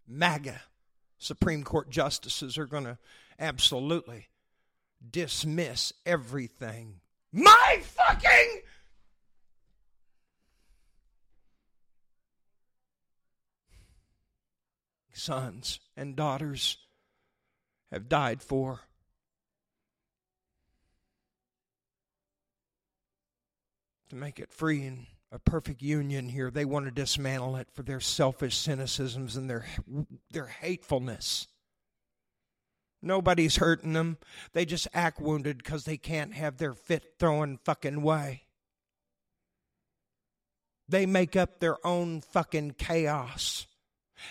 MAGA 0.05 0.59
Supreme 1.17 1.63
Court 1.63 1.89
justices 1.89 2.57
are 2.57 2.65
going 2.65 2.83
to 2.83 2.97
absolutely 3.39 4.27
dismiss 5.11 5.93
everything. 6.05 7.01
My 7.31 7.81
fucking 7.83 8.61
sons 15.13 15.79
and 15.95 16.15
daughters 16.15 16.77
have 17.91 18.09
died 18.09 18.41
for. 18.41 18.81
To 24.09 24.15
make 24.15 24.39
it 24.39 24.53
free 24.53 24.85
and 24.85 25.05
a 25.33 25.39
perfect 25.39 25.81
union 25.81 26.29
here, 26.29 26.49
they 26.49 26.63
want 26.63 26.85
to 26.85 26.91
dismantle 26.91 27.57
it 27.57 27.67
for 27.73 27.83
their 27.83 27.99
selfish 27.99 28.55
cynicisms 28.55 29.35
and 29.35 29.49
their 29.49 29.65
their 30.31 30.45
hatefulness. 30.45 31.47
Nobody's 33.07 33.55
hurting 33.55 33.93
them. 33.93 34.17
They 34.51 34.65
just 34.65 34.87
act 34.93 35.21
wounded 35.21 35.59
because 35.59 35.85
they 35.85 35.97
can't 35.97 36.33
have 36.33 36.57
their 36.57 36.73
fit 36.73 37.13
throwing 37.17 37.57
fucking 37.63 38.01
way. 38.01 38.43
They 40.89 41.05
make 41.05 41.35
up 41.35 41.59
their 41.59 41.77
own 41.85 42.19
fucking 42.21 42.75
chaos. 42.77 43.65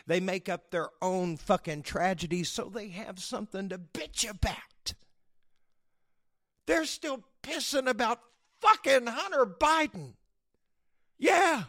They 0.06 0.21
make 0.21 0.49
up 0.49 0.71
their 0.71 0.90
own 1.00 1.38
fucking 1.38 1.83
tragedies 1.85 2.50
so 2.50 2.64
they 2.64 2.88
have 2.88 3.18
something 3.18 3.71
to 3.71 3.78
bitch 3.78 4.28
about. 4.28 4.95
They're 6.66 6.85
still 6.85 7.25
pissing 7.42 7.88
about 7.88 8.21
fucking 8.61 9.06
Hunter 9.06 9.47
Biden. 9.47 10.14
Yeah. 11.18 11.64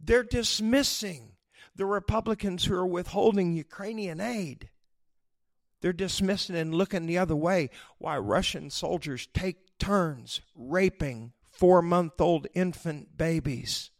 They're 0.00 0.22
dismissing 0.24 1.32
the 1.76 1.86
Republicans 1.86 2.64
who 2.64 2.74
are 2.74 2.86
withholding 2.86 3.52
Ukrainian 3.52 4.20
aid. 4.20 4.70
They're 5.84 5.92
dismissing 5.92 6.56
and 6.56 6.74
looking 6.74 7.04
the 7.04 7.18
other 7.18 7.36
way 7.36 7.68
why 7.98 8.16
Russian 8.16 8.70
soldiers 8.70 9.28
take 9.34 9.76
turns 9.78 10.40
raping 10.54 11.34
four 11.50 11.82
month 11.82 12.22
old 12.22 12.46
infant 12.54 13.18
babies. 13.18 13.90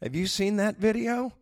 Have 0.00 0.14
you 0.14 0.26
seen 0.26 0.56
that 0.56 0.78
video? 0.78 1.34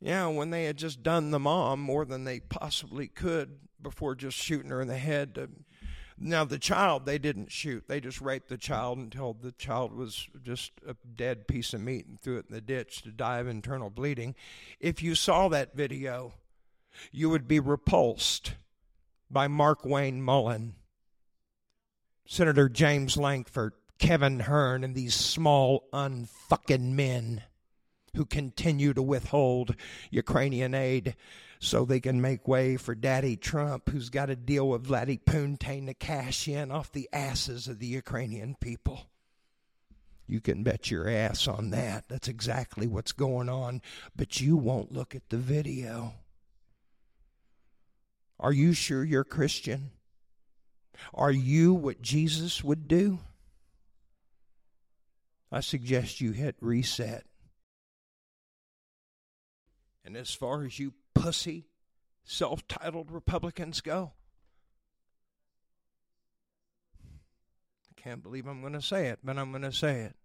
Yeah, 0.00 0.28
when 0.28 0.48
they 0.48 0.64
had 0.64 0.78
just 0.78 1.02
done 1.02 1.30
the 1.30 1.38
mom 1.38 1.80
more 1.80 2.06
than 2.06 2.24
they 2.24 2.40
possibly 2.40 3.06
could 3.06 3.58
before 3.82 4.14
just 4.14 4.38
shooting 4.38 4.70
her 4.70 4.80
in 4.80 4.88
the 4.88 4.96
head. 4.96 5.34
To, 5.34 5.50
now, 6.18 6.46
the 6.46 6.58
child, 6.58 7.04
they 7.04 7.18
didn't 7.18 7.52
shoot. 7.52 7.84
They 7.86 8.00
just 8.00 8.22
raped 8.22 8.48
the 8.48 8.56
child 8.56 8.96
until 8.96 9.34
the 9.34 9.52
child 9.52 9.92
was 9.92 10.26
just 10.42 10.72
a 10.88 10.96
dead 11.16 11.46
piece 11.46 11.74
of 11.74 11.82
meat 11.82 12.06
and 12.06 12.18
threw 12.18 12.38
it 12.38 12.46
in 12.48 12.54
the 12.54 12.62
ditch 12.62 13.02
to 13.02 13.10
die 13.10 13.40
of 13.40 13.46
internal 13.46 13.90
bleeding. 13.90 14.36
If 14.80 15.02
you 15.02 15.14
saw 15.14 15.48
that 15.48 15.76
video, 15.76 16.32
you 17.10 17.30
would 17.30 17.48
be 17.48 17.60
repulsed 17.60 18.54
by 19.30 19.48
Markwayne 19.48 20.20
Mullin, 20.20 20.74
Senator 22.26 22.68
James 22.68 23.16
Lankford, 23.16 23.72
Kevin 23.98 24.40
Hern, 24.40 24.84
and 24.84 24.94
these 24.94 25.14
small, 25.14 25.88
unfucking 25.92 26.92
men 26.92 27.42
who 28.14 28.24
continue 28.26 28.92
to 28.92 29.02
withhold 29.02 29.74
Ukrainian 30.10 30.74
aid 30.74 31.16
so 31.58 31.84
they 31.84 32.00
can 32.00 32.20
make 32.20 32.48
way 32.48 32.76
for 32.76 32.94
Daddy 32.94 33.36
Trump, 33.36 33.88
who's 33.88 34.10
got 34.10 34.26
to 34.26 34.36
deal 34.36 34.68
with 34.68 34.86
Vladdy 34.86 35.20
Putin 35.22 35.86
to 35.86 35.94
cash 35.94 36.48
in 36.48 36.72
off 36.72 36.90
the 36.90 37.08
asses 37.12 37.68
of 37.68 37.78
the 37.78 37.86
Ukrainian 37.86 38.56
people. 38.60 39.06
You 40.26 40.40
can 40.40 40.62
bet 40.62 40.90
your 40.90 41.08
ass 41.08 41.46
on 41.46 41.70
that. 41.70 42.08
That's 42.08 42.28
exactly 42.28 42.86
what's 42.86 43.12
going 43.12 43.48
on. 43.48 43.82
But 44.16 44.40
you 44.40 44.56
won't 44.56 44.92
look 44.92 45.14
at 45.14 45.28
the 45.28 45.36
video. 45.36 46.14
Are 48.42 48.52
you 48.52 48.72
sure 48.72 49.04
you're 49.04 49.22
Christian? 49.22 49.92
Are 51.14 51.30
you 51.30 51.72
what 51.72 52.02
Jesus 52.02 52.64
would 52.64 52.88
do? 52.88 53.20
I 55.52 55.60
suggest 55.60 56.20
you 56.20 56.32
hit 56.32 56.56
reset. 56.60 57.24
And 60.04 60.16
as 60.16 60.34
far 60.34 60.64
as 60.64 60.80
you 60.80 60.92
pussy, 61.14 61.68
self 62.24 62.66
titled 62.66 63.12
Republicans 63.12 63.80
go, 63.80 64.10
I 67.88 68.00
can't 68.00 68.24
believe 68.24 68.48
I'm 68.48 68.60
going 68.60 68.72
to 68.72 68.82
say 68.82 69.06
it, 69.06 69.20
but 69.22 69.38
I'm 69.38 69.52
going 69.52 69.62
to 69.62 69.70
say 69.70 70.00
it. 70.00 70.16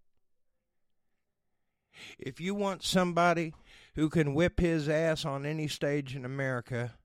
If 2.18 2.42
you 2.42 2.56
want 2.56 2.84
somebody 2.84 3.54
who 3.94 4.10
can 4.10 4.34
whip 4.34 4.60
his 4.60 4.90
ass 4.90 5.24
on 5.24 5.46
any 5.46 5.68
stage 5.68 6.16
in 6.16 6.26
America, 6.26 6.96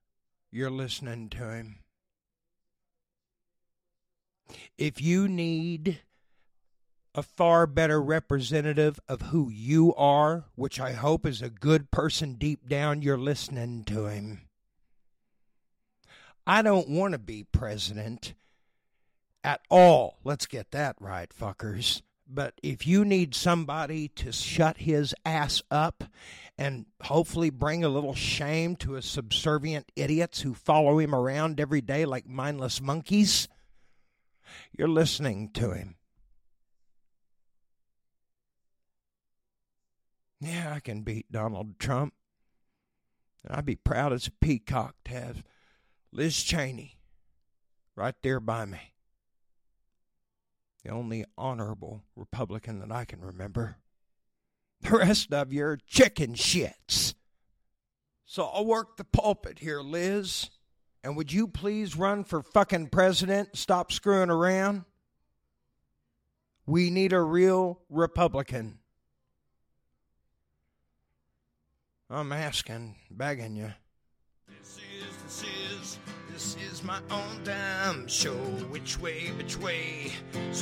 you're 0.53 0.69
listening 0.69 1.29
to 1.29 1.49
him. 1.49 1.79
If 4.77 5.01
you 5.01 5.27
need 5.27 6.01
a 7.15 7.23
far 7.23 7.65
better 7.65 8.01
representative 8.01 8.99
of 9.07 9.23
who 9.23 9.49
you 9.49 9.95
are, 9.95 10.45
which 10.55 10.79
I 10.79 10.93
hope 10.93 11.25
is 11.25 11.41
a 11.41 11.49
good 11.49 11.89
person 11.91 12.35
deep 12.35 12.67
down, 12.67 13.01
you're 13.01 13.17
listening 13.17 13.83
to 13.85 14.05
him. 14.05 14.41
I 16.45 16.61
don't 16.61 16.89
want 16.89 17.13
to 17.13 17.19
be 17.19 17.43
president 17.43 18.33
at 19.43 19.61
all. 19.69 20.17
Let's 20.23 20.45
get 20.45 20.71
that 20.71 20.95
right, 20.99 21.29
fuckers. 21.29 22.01
But 22.27 22.55
if 22.63 22.87
you 22.87 23.03
need 23.05 23.35
somebody 23.35 24.07
to 24.09 24.31
shut 24.31 24.77
his 24.77 25.13
ass 25.25 25.61
up 25.69 26.05
and 26.57 26.85
hopefully 27.01 27.49
bring 27.49 27.83
a 27.83 27.89
little 27.89 28.15
shame 28.15 28.75
to 28.77 28.93
his 28.93 29.05
subservient 29.05 29.91
idiots 29.95 30.41
who 30.41 30.53
follow 30.53 30.99
him 30.99 31.13
around 31.13 31.59
every 31.59 31.81
day 31.81 32.05
like 32.05 32.27
mindless 32.27 32.81
monkeys, 32.81 33.47
you're 34.77 34.87
listening 34.87 35.49
to 35.53 35.71
him. 35.71 35.95
Yeah, 40.39 40.73
I 40.75 40.79
can 40.79 41.03
beat 41.03 41.31
Donald 41.31 41.79
Trump. 41.79 42.13
I'd 43.49 43.65
be 43.65 43.75
proud 43.75 44.13
as 44.13 44.27
a 44.27 44.31
peacock 44.31 44.95
to 45.05 45.11
have 45.11 45.43
Liz 46.11 46.41
Cheney 46.41 46.97
right 47.95 48.15
there 48.21 48.39
by 48.39 48.65
me. 48.65 48.92
The 50.83 50.91
only 50.91 51.25
honorable 51.37 52.03
Republican 52.15 52.79
that 52.79 52.91
I 52.91 53.05
can 53.05 53.21
remember. 53.21 53.77
The 54.81 54.97
rest 54.97 55.33
of 55.33 55.53
you 55.53 55.65
are 55.65 55.77
chicken 55.87 56.33
shits. 56.33 57.13
So 58.25 58.43
I'll 58.43 58.65
work 58.65 58.97
the 58.97 59.05
pulpit 59.05 59.59
here, 59.59 59.81
Liz. 59.81 60.49
And 61.03 61.15
would 61.15 61.31
you 61.31 61.47
please 61.47 61.95
run 61.95 62.23
for 62.23 62.41
fucking 62.41 62.87
president? 62.87 63.55
Stop 63.55 63.91
screwing 63.91 64.29
around. 64.29 64.83
We 66.65 66.89
need 66.89 67.13
a 67.13 67.21
real 67.21 67.81
Republican. 67.89 68.79
I'm 72.09 72.31
asking, 72.31 72.95
begging 73.09 73.55
you. 73.55 73.73
My 76.83 76.99
own 77.11 77.43
damn 77.43 78.07
show. 78.07 78.33
Which 78.69 78.99
way, 78.99 79.31
which 79.37 79.57
way, 79.57 80.11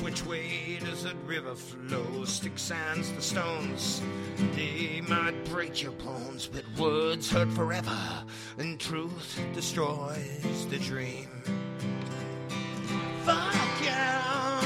which 0.02 0.26
way 0.26 0.80
does 0.80 1.04
that 1.04 1.16
river 1.26 1.56
flow? 1.56 2.26
Stick 2.26 2.58
sands 2.58 3.12
the 3.12 3.22
stones, 3.22 4.02
they 4.56 5.02
might 5.08 5.44
break 5.46 5.82
your 5.82 5.94
bones, 5.94 6.48
but 6.48 6.64
words 6.78 7.32
hurt 7.32 7.52
forever, 7.52 7.98
and 8.58 8.80
truth 8.80 9.40
destroys 9.54 10.68
the 10.70 10.78
dream. 10.80 11.28
Fuck 13.24 13.82
yeah, 13.84 14.62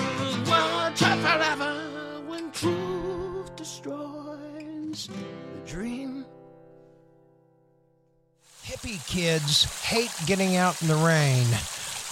words 0.50 1.02
hurt 1.02 1.20
forever, 1.20 2.22
when 2.28 2.52
truth 2.52 3.56
destroys 3.56 5.08
the 5.08 5.72
dream. 5.72 6.25
Hippie 8.86 9.08
kids 9.08 9.64
hate 9.82 10.12
getting 10.28 10.58
out 10.58 10.80
in 10.82 10.88
the 10.88 10.96
rain. 10.96 11.48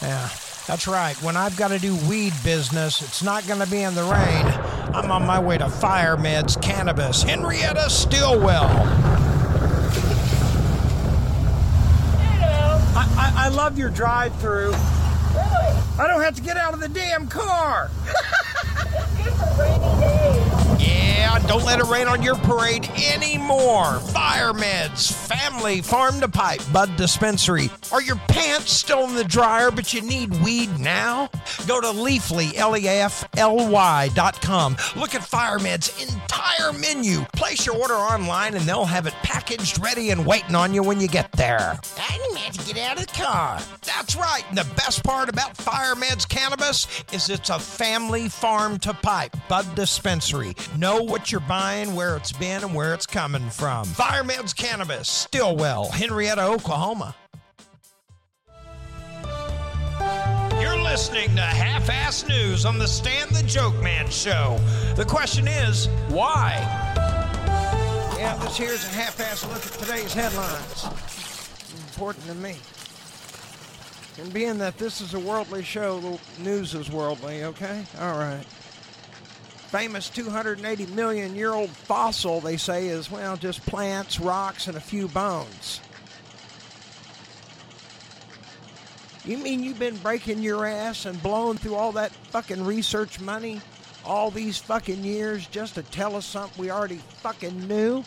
Yeah, 0.02 0.28
that's 0.66 0.88
right. 0.88 1.16
When 1.22 1.38
I've 1.38 1.56
got 1.56 1.68
to 1.68 1.78
do 1.78 1.96
weed 2.10 2.34
business, 2.44 3.00
it's 3.02 3.22
not 3.22 3.46
going 3.48 3.60
to 3.60 3.70
be 3.70 3.84
in 3.84 3.94
the 3.94 4.02
rain. 4.02 4.46
I'm 4.96 5.12
on 5.12 5.24
my 5.24 5.40
way 5.40 5.60
to 5.60 5.70
Fire 5.70 6.18
Meds 6.18 6.60
Cannabis. 6.60 7.22
Henrietta 7.22 7.92
Stillwell. 7.92 8.66
I, 12.96 13.06
I, 13.18 13.34
I 13.36 13.50
love 13.50 13.78
your 13.78 13.90
drive 13.92 14.36
through. 14.38 14.72
Really? 14.72 15.78
I 16.00 16.08
don't 16.08 16.24
have 16.24 16.36
to 16.38 16.42
get 16.42 16.58
out 16.58 16.74
of 16.74 16.80
the 16.80 16.90
damn 16.90 17.28
car. 17.28 17.92
Yeah, 20.84 21.40
don't 21.48 21.64
let 21.64 21.80
it 21.80 21.86
rain 21.86 22.08
on 22.08 22.22
your 22.22 22.36
parade 22.36 22.90
anymore. 23.14 24.00
Fire 24.00 24.52
meds, 24.52 25.12
family, 25.12 25.82
farm 25.82 26.20
to 26.20 26.28
pipe, 26.28 26.62
bud 26.72 26.96
dispensary. 26.98 27.70
Are 27.92 28.02
your 28.02 28.18
pants 28.28 28.72
still 28.72 29.06
in 29.06 29.16
the 29.16 29.24
dryer, 29.24 29.72
but 29.72 29.94
you 29.94 30.02
need 30.02 30.34
weed 30.44 30.78
now? 30.80 31.30
Go 31.68 31.80
to 31.80 31.88
Leafly, 31.88 32.56
L 32.56 32.76
E 32.76 32.88
F 32.88 33.28
L 33.38 33.70
Y 33.70 34.10
dot 34.14 34.42
com. 34.42 34.76
Look 34.96 35.16
at 35.16 35.24
Fire 35.24 35.60
Med's 35.60 35.90
entire 36.04 36.74
menu. 36.74 37.22
Place 37.34 37.66
your 37.66 37.78
order 37.78 37.96
online 37.96 38.56
and 38.56 38.66
they'll 38.66 38.86
have 38.86 39.08
it 39.08 39.14
packaged, 39.24 39.82
ready, 39.82 40.10
and 40.10 40.26
waiting 40.26 40.56
on 40.56 40.74
you 40.74 40.84
when 40.84 41.00
you 41.00 41.08
get 41.08 41.32
there. 41.34 41.80
I 41.98 42.20
have 42.44 42.58
to 42.58 42.74
get 42.74 42.84
out 42.84 43.00
of 43.00 43.08
the 43.08 43.14
car. 43.14 43.60
That's 43.84 44.16
right. 44.16 44.44
And 44.50 44.58
the 44.58 44.68
best 44.76 45.04
part 45.04 45.30
about 45.30 45.56
Fire 45.56 45.96
Med's 45.96 46.26
cannabis 46.26 46.88
is 47.14 47.30
it's 47.30 47.50
a 47.50 47.60
family 47.60 48.28
farm 48.28 48.80
to 48.80 48.94
pipe, 48.94 49.36
bud 49.48 49.76
dispensary. 49.76 50.54
Know 50.78 51.04
what 51.04 51.32
you're 51.32 51.42
buying, 51.42 51.94
where 51.94 52.18
it's 52.18 52.32
been, 52.32 52.64
and 52.64 52.74
where 52.74 52.96
it's 52.96 53.06
coming 53.06 53.48
from. 53.52 53.86
Fire 53.86 54.24
Med's 54.24 54.54
Cannabis, 54.54 55.08
Stillwell, 55.08 55.92
Henrietta, 55.92 56.44
Oklahoma. 56.44 57.16
You're 60.60 60.82
listening 60.82 61.36
to 61.36 61.44
Half 61.44 61.92
Ass 61.92 62.28
News 62.28 62.66
on 62.66 62.80
the 62.80 62.88
Stand 62.88 63.30
the 63.36 63.44
Joke 63.44 63.80
Man 63.84 64.10
show. 64.10 64.60
The 64.96 65.06
question 65.06 65.48
is, 65.48 65.88
why? 66.08 66.58
Yeah, 68.18 68.36
this 68.42 68.58
here's 68.58 68.84
a 68.86 68.88
half 68.88 69.20
ass 69.20 69.44
look 69.44 69.58
at 69.58 69.80
today's 69.80 70.14
headlines. 70.14 70.86
Important 71.90 72.26
to 72.26 72.36
me. 72.36 72.56
And 74.20 74.34
being 74.34 74.58
that 74.58 74.80
this 74.80 75.02
is 75.02 75.14
a 75.14 75.20
worldly 75.20 75.64
show, 75.64 76.00
the 76.00 76.20
news 76.42 76.74
is 76.74 76.90
worldly, 76.90 77.44
okay? 77.44 77.84
All 78.00 78.18
right. 78.18 78.44
Famous 79.74 80.10
280 80.10 80.86
million 80.94 81.36
year 81.36 81.54
old 81.54 81.70
fossil, 81.70 82.40
they 82.40 82.58
say, 82.58 82.88
is, 82.88 83.10
well, 83.10 83.36
just 83.36 83.66
plants, 83.66 84.20
rocks, 84.20 84.68
and 84.68 84.78
a 84.78 84.80
few 84.82 85.08
bones. 85.10 85.82
You 89.26 89.38
mean 89.38 89.64
you've 89.64 89.80
been 89.80 89.98
breaking 89.98 90.40
your 90.40 90.66
ass 90.66 91.06
and 91.06 91.22
blowing 91.22 91.58
through 91.58 91.76
all 91.76 91.92
that 91.94 92.12
fucking 92.12 92.64
research 92.64 93.20
money 93.20 93.62
all 94.06 94.32
these 94.32 94.58
fucking 94.58 95.04
years 95.04 95.48
just 95.48 95.76
to 95.76 95.84
tell 95.84 96.16
us 96.16 96.26
something 96.26 96.62
we 96.62 96.72
already 96.72 97.02
fucking 97.22 97.68
knew? 97.68 98.04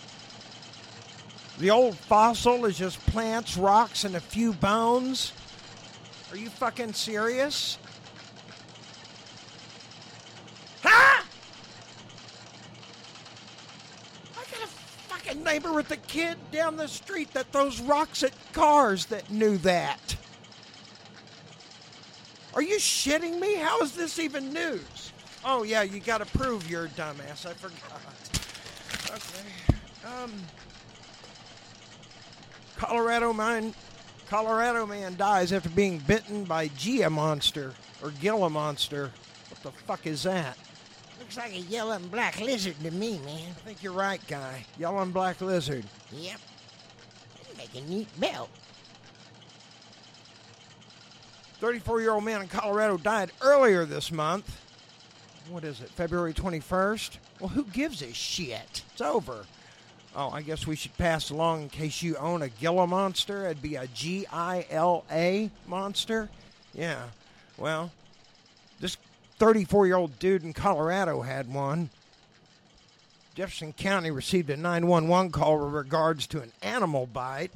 The 1.59 1.71
old 1.71 1.97
fossil 1.97 2.67
is 2.67 2.77
just 2.77 3.05
plants, 3.07 3.57
rocks, 3.57 4.05
and 4.05 4.15
a 4.15 4.21
few 4.21 4.53
bones? 4.53 5.33
Are 6.31 6.37
you 6.37 6.51
fucking 6.51 6.93
serious? 6.93 7.79
Huh? 10.83 11.23
I 14.35 14.45
got 14.51 14.63
a 14.63 14.67
fucking 14.67 15.43
neighbor 15.57 15.73
with 15.73 15.89
the 15.89 15.97
kid 15.97 16.37
down 16.53 16.77
the 16.77 16.87
street 16.87 17.33
that 17.33 17.51
throws 17.51 17.81
rocks 17.81 18.23
at 18.23 18.33
cars 18.53 19.07
that 19.07 19.31
knew 19.31 19.57
that. 19.57 20.15
Are 22.53 22.61
you 22.61 22.77
shitting 22.77 23.41
me? 23.41 23.55
How 23.55 23.81
is 23.81 23.93
this 23.97 24.19
even 24.19 24.53
news? 24.53 25.13
Oh 25.47 25.63
yeah, 25.63 25.81
you 25.81 26.01
got 26.01 26.19
to 26.19 26.27
prove 26.39 26.71
you're 26.71 26.85
a 26.85 26.89
dumbass. 26.91 27.47
I 27.47 27.55
forgot. 27.55 28.03
Okay. 29.09 30.23
Um. 30.23 30.33
Colorado 32.77 33.33
man, 33.33 33.73
Colorado 34.29 34.85
man 34.85 35.17
dies 35.17 35.55
after 35.55 35.71
being 35.71 36.01
bitten 36.01 36.45
by 36.45 36.69
Gia 36.69 37.09
monster 37.09 37.73
or 38.03 38.11
Gila 38.11 38.51
monster. 38.51 39.11
What 39.49 39.63
the 39.63 39.71
fuck 39.85 40.07
is 40.07 40.25
that? 40.25 40.59
Looks 41.27 41.39
like 41.39 41.55
a 41.57 41.61
yellow 41.63 41.91
and 41.91 42.09
black 42.09 42.41
lizard 42.41 42.79
to 42.85 42.91
me, 42.93 43.19
man. 43.25 43.51
I 43.51 43.61
think 43.65 43.83
you're 43.83 43.93
right, 43.93 44.21
guy. 44.29 44.65
Yellow 44.79 45.01
and 45.01 45.13
black 45.13 45.41
lizard. 45.41 45.85
Yep. 46.13 46.39
Make 47.59 47.75
a 47.75 47.81
neat 47.89 48.21
belt. 48.21 48.49
34 51.59 52.01
year 52.01 52.13
old 52.13 52.23
man 52.23 52.43
in 52.43 52.47
Colorado 52.49 52.97
died 52.97 53.33
earlier 53.41 53.85
this 53.85 54.13
month. 54.13 54.57
What 55.51 55.65
is 55.65 55.81
it, 55.81 55.91
February 55.91 56.33
21st? 56.33 57.17
Well, 57.41 57.49
who 57.49 57.65
gives 57.65 58.03
a 58.03 58.13
shit? 58.13 58.85
It's 58.93 59.01
over. 59.01 59.47
Oh, 60.15 60.31
I 60.31 60.43
guess 60.43 60.65
we 60.65 60.77
should 60.77 60.97
pass 60.97 61.31
along 61.31 61.63
in 61.63 61.69
case 61.71 62.05
you 62.05 62.15
own 62.19 62.43
a 62.43 62.49
Gila 62.49 62.87
monster. 62.87 63.47
It'd 63.47 63.61
be 63.61 63.75
a 63.75 63.89
G 63.89 64.29
I 64.33 64.65
L 64.71 65.05
A 65.11 65.51
monster. 65.67 66.31
Yeah. 66.73 67.03
Well, 67.59 67.91
34 69.39 69.87
year 69.87 69.97
old 69.97 70.19
dude 70.19 70.45
in 70.45 70.53
Colorado 70.53 71.23
had 71.23 71.53
one. 71.53 71.91
Jefferson 73.35 73.75
County 73.75 74.11
received 74.11 74.49
a 74.49 74.57
911 74.57 75.31
call 75.31 75.59
with 75.59 75.75
regards 75.75 76.27
to 76.29 76.41
an 76.41 76.53
animal 76.63 77.07
bite. 77.07 77.53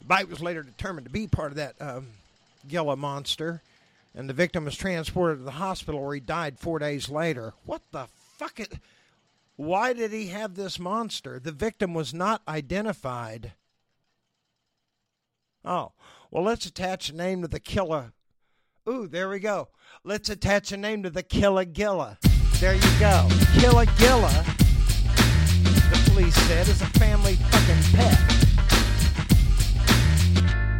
The 0.00 0.04
bite 0.06 0.28
was 0.28 0.40
later 0.40 0.64
determined 0.64 1.06
to 1.06 1.12
be 1.12 1.28
part 1.28 1.52
of 1.52 1.56
that 1.56 1.80
um, 1.80 2.08
Gila 2.68 2.96
monster, 2.96 3.62
and 4.16 4.28
the 4.28 4.34
victim 4.34 4.64
was 4.64 4.76
transported 4.76 5.38
to 5.38 5.44
the 5.44 5.52
hospital 5.52 6.02
where 6.02 6.14
he 6.14 6.20
died 6.20 6.58
four 6.58 6.80
days 6.80 7.08
later. 7.08 7.54
What 7.64 7.82
the 7.92 8.06
fuck? 8.36 8.58
It, 8.58 8.74
why 9.54 9.92
did 9.92 10.10
he 10.10 10.26
have 10.28 10.56
this 10.56 10.80
monster? 10.80 11.38
The 11.38 11.52
victim 11.52 11.94
was 11.94 12.12
not 12.12 12.42
identified. 12.48 13.52
Oh, 15.64 15.92
well, 16.32 16.42
let's 16.42 16.66
attach 16.66 17.10
a 17.10 17.14
name 17.14 17.42
to 17.42 17.48
the 17.48 17.60
killer. 17.60 18.12
Ooh, 18.88 19.06
there 19.06 19.28
we 19.28 19.38
go. 19.38 19.68
Let's 20.04 20.28
attach 20.28 20.72
a 20.72 20.76
name 20.76 21.04
to 21.04 21.10
the 21.10 21.22
Killa 21.22 21.64
Gilla. 21.64 22.18
There 22.60 22.74
you 22.74 22.80
go. 22.98 23.28
Killa 23.54 23.86
Gilla, 23.98 24.44
the 25.62 26.10
police 26.10 26.34
said, 26.34 26.66
is 26.66 26.82
a 26.82 26.86
family 26.98 27.36
fucking 27.36 27.82
pet. 27.94 28.18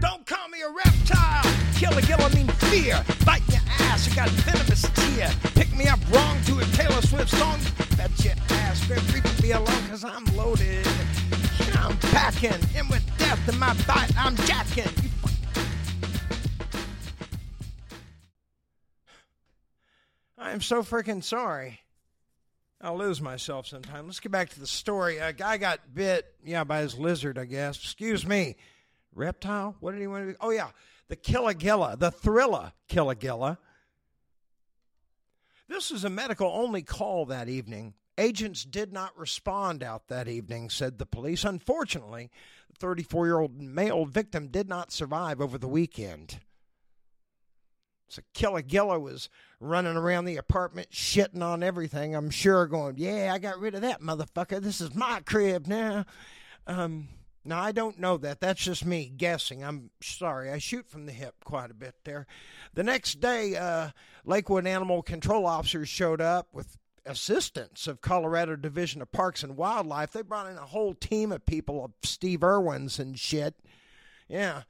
Don't 0.01 0.27
come 0.27 0.53
Kill 1.83 1.99
a 1.99 2.03
gill, 2.03 2.21
I 2.21 2.29
mean 2.33 2.47
fear. 2.71 3.05
Bite 3.27 3.43
your 3.49 3.61
ass, 3.67 4.09
I 4.11 4.15
got 4.15 4.31
venomous 4.31 4.83
tear. 4.95 5.31
Pick 5.55 5.75
me 5.77 5.89
up 5.89 5.99
wrong 6.13 6.41
to 6.47 6.59
a 6.59 6.65
Taylor 6.77 7.03
Swift 7.03 7.31
song. 7.31 7.59
Bet 7.97 8.25
your 8.25 8.35
ass, 8.51 8.87
to 8.87 9.43
be 9.43 9.51
alone, 9.51 9.89
cause 9.89 10.05
I'm 10.05 10.25
loaded. 10.37 10.87
I'm 11.75 11.97
packing, 11.99 12.55
and 12.77 12.89
with 12.89 13.05
death 13.19 13.49
in 13.49 13.59
my 13.59 13.75
bite, 13.87 14.13
I'm 14.17 14.37
jacking. 14.37 14.91
You 15.03 15.11
I 20.53 20.55
am 20.55 20.61
so 20.61 20.83
freaking 20.83 21.25
sorry. 21.25 21.81
I'll 22.79 22.99
lose 22.99 23.23
myself 23.23 23.67
sometime. 23.67 24.05
Let's 24.05 24.21
get 24.21 24.33
back 24.33 24.51
to 24.51 24.61
the 24.61 24.67
story. 24.67 25.17
A 25.17 25.33
guy 25.33 25.57
got 25.57 25.95
bit, 25.95 26.27
yeah, 26.45 26.63
by 26.63 26.83
his 26.83 26.99
lizard, 26.99 27.39
I 27.39 27.47
guess. 27.47 27.79
Excuse 27.79 28.27
me. 28.27 28.57
Reptile? 29.15 29.77
What 29.81 29.93
did 29.93 30.03
he 30.03 30.07
want 30.07 30.27
to 30.27 30.33
be? 30.33 30.39
Oh, 30.43 30.51
yeah. 30.51 30.69
The 31.09 31.17
Killigilla, 31.17 31.99
the 31.99 32.13
Thrilla 32.13 32.73
Killigilla. 32.87 33.57
This 35.71 35.91
was 35.91 36.05
a 36.05 36.11
medical 36.11 36.49
only 36.49 36.83
call 36.83 37.25
that 37.27 37.49
evening. 37.49 37.95
Agents 38.19 38.63
did 38.63 38.93
not 38.93 39.19
respond 39.19 39.83
out 39.83 40.09
that 40.09 40.29
evening, 40.29 40.69
said 40.69 40.99
the 40.99 41.07
police. 41.07 41.47
Unfortunately, 41.47 42.31
the 42.69 42.77
34 42.77 43.25
year 43.25 43.39
old 43.39 43.59
male 43.59 44.05
victim 44.05 44.49
did 44.49 44.69
not 44.69 44.93
survive 44.93 45.41
over 45.41 45.57
the 45.57 45.67
weekend. 45.67 46.41
So 48.13 48.21
Killigilla 48.35 49.01
was 49.01 49.31
running 49.59 49.97
around 49.97 50.27
the 50.27 50.37
apartment 50.37 50.91
shitting 50.91 51.43
on 51.43 51.63
everything. 51.63 52.15
I'm 52.15 52.29
sure 52.29 52.67
going, 52.67 52.97
yeah, 52.99 53.33
I 53.33 53.39
got 53.39 53.59
rid 53.59 53.75
of 53.75 53.81
that 53.81 54.03
motherfucker. 54.03 54.61
This 54.61 54.83
is 54.83 54.95
my 54.95 55.21
crib 55.25 55.67
now. 55.67 56.05
Um, 56.67 57.09
now 57.43 57.59
I 57.63 57.73
don't 57.73 57.99
know 57.99 58.19
that. 58.19 58.39
That's 58.39 58.63
just 58.63 58.85
me 58.85 59.11
guessing. 59.17 59.65
I'm 59.65 59.91
sorry. 60.03 60.51
I 60.51 60.59
shoot 60.59 60.91
from 60.91 61.07
the 61.07 61.13
hip 61.13 61.37
quite 61.43 61.71
a 61.71 61.75
bit 61.75 61.95
there. 62.05 62.27
The 62.75 62.83
next 62.83 63.19
day, 63.21 63.57
uh, 63.57 63.93
Lakewood 64.27 64.67
animal 64.67 65.03
control 65.03 65.47
officers 65.47 65.89
showed 65.89 66.21
up 66.21 66.49
with 66.53 66.77
assistance 67.07 67.87
of 67.87 68.03
Colorado 68.03 68.57
Division 68.57 69.01
of 69.01 69.11
Parks 69.11 69.43
and 69.43 69.57
Wildlife. 69.57 70.13
They 70.13 70.21
brought 70.21 70.51
in 70.51 70.59
a 70.59 70.67
whole 70.67 70.93
team 70.93 71.33
of 71.33 71.47
people 71.47 71.83
of 71.83 71.93
Steve 72.05 72.45
Irwins 72.45 72.99
and 72.99 73.19
shit. 73.19 73.55
Yeah. 74.29 74.65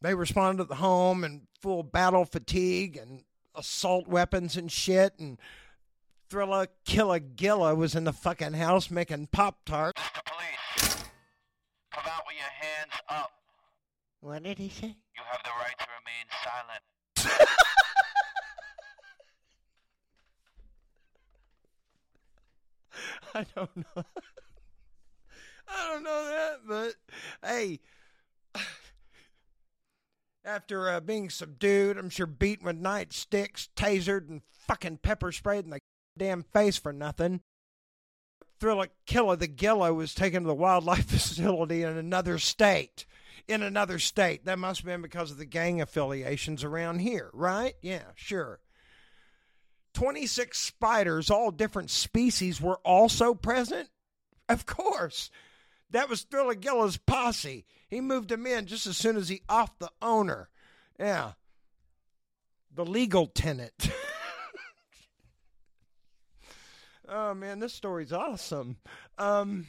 They 0.00 0.14
responded 0.14 0.64
to 0.64 0.68
the 0.68 0.76
home 0.76 1.24
and 1.24 1.42
full 1.60 1.82
battle 1.82 2.24
fatigue 2.24 2.96
and 2.96 3.24
assault 3.54 4.08
weapons 4.08 4.56
and 4.56 4.72
shit. 4.72 5.18
And 5.18 5.38
Thrilla 6.30 6.68
Killigilla 6.86 7.76
was 7.76 7.94
in 7.94 8.04
the 8.04 8.12
fucking 8.12 8.54
house 8.54 8.90
making 8.90 9.26
Pop 9.28 9.64
Tarts. 9.66 10.00
Mr. 10.00 10.22
Police, 10.24 11.04
come 11.92 12.04
out 12.06 12.22
with 12.26 12.36
your 12.36 12.44
hands 12.44 12.92
up. 13.08 13.32
What 14.20 14.42
did 14.42 14.58
he 14.58 14.68
say? 14.68 14.86
You 14.86 15.22
have 15.30 15.42
the 15.44 15.50
right 15.58 15.78
to 15.78 15.86
remain 15.98 16.26
silent. 16.44 16.82
I 23.34 23.46
don't 23.54 23.76
know. 23.76 24.04
I 25.68 25.88
don't 25.88 26.02
know 26.02 26.24
that, 26.24 26.58
but 26.66 26.94
hey, 27.48 27.78
after 30.44 30.90
uh, 30.90 31.00
being 31.00 31.30
subdued, 31.30 31.98
I'm 31.98 32.10
sure 32.10 32.26
beaten 32.26 32.66
with 32.66 32.82
nightsticks, 32.82 33.68
tasered, 33.76 34.28
and 34.28 34.42
fucking 34.66 34.98
pepper 34.98 35.32
sprayed 35.32 35.64
in 35.64 35.70
the 35.70 35.80
damn 36.16 36.42
face 36.42 36.76
for 36.76 36.92
nothing. 36.92 37.40
Thriller 38.58 38.88
Killer 39.06 39.36
the 39.36 39.48
Gilla 39.48 39.92
was 39.94 40.14
taken 40.14 40.42
to 40.42 40.48
the 40.48 40.54
wildlife 40.54 41.06
facility 41.10 41.82
in 41.82 41.96
another 41.96 42.38
state. 42.38 43.06
In 43.48 43.62
another 43.62 43.98
state. 43.98 44.44
That 44.44 44.58
must 44.58 44.80
have 44.80 44.86
been 44.86 45.02
because 45.02 45.30
of 45.30 45.38
the 45.38 45.46
gang 45.46 45.80
affiliations 45.80 46.62
around 46.62 47.00
here, 47.00 47.30
right? 47.32 47.74
Yeah, 47.80 48.02
sure. 48.14 48.60
26 49.94 50.58
spiders, 50.58 51.30
all 51.30 51.50
different 51.50 51.90
species, 51.90 52.60
were 52.60 52.78
also 52.84 53.34
present? 53.34 53.88
Of 54.48 54.66
course. 54.66 55.30
That 55.90 56.08
was 56.08 56.22
Thriller 56.22 56.54
Gilla's 56.54 56.96
posse. 56.96 57.66
He 57.90 58.00
moved 58.00 58.30
him 58.30 58.46
in 58.46 58.66
just 58.66 58.86
as 58.86 58.96
soon 58.96 59.16
as 59.16 59.28
he 59.28 59.42
off 59.48 59.76
the 59.78 59.90
owner. 60.00 60.48
Yeah. 60.98 61.32
The 62.72 62.86
legal 62.86 63.26
tenant. 63.26 63.74
oh 67.08 67.34
man, 67.34 67.58
this 67.58 67.74
story's 67.74 68.12
awesome. 68.12 68.76
Um 69.18 69.66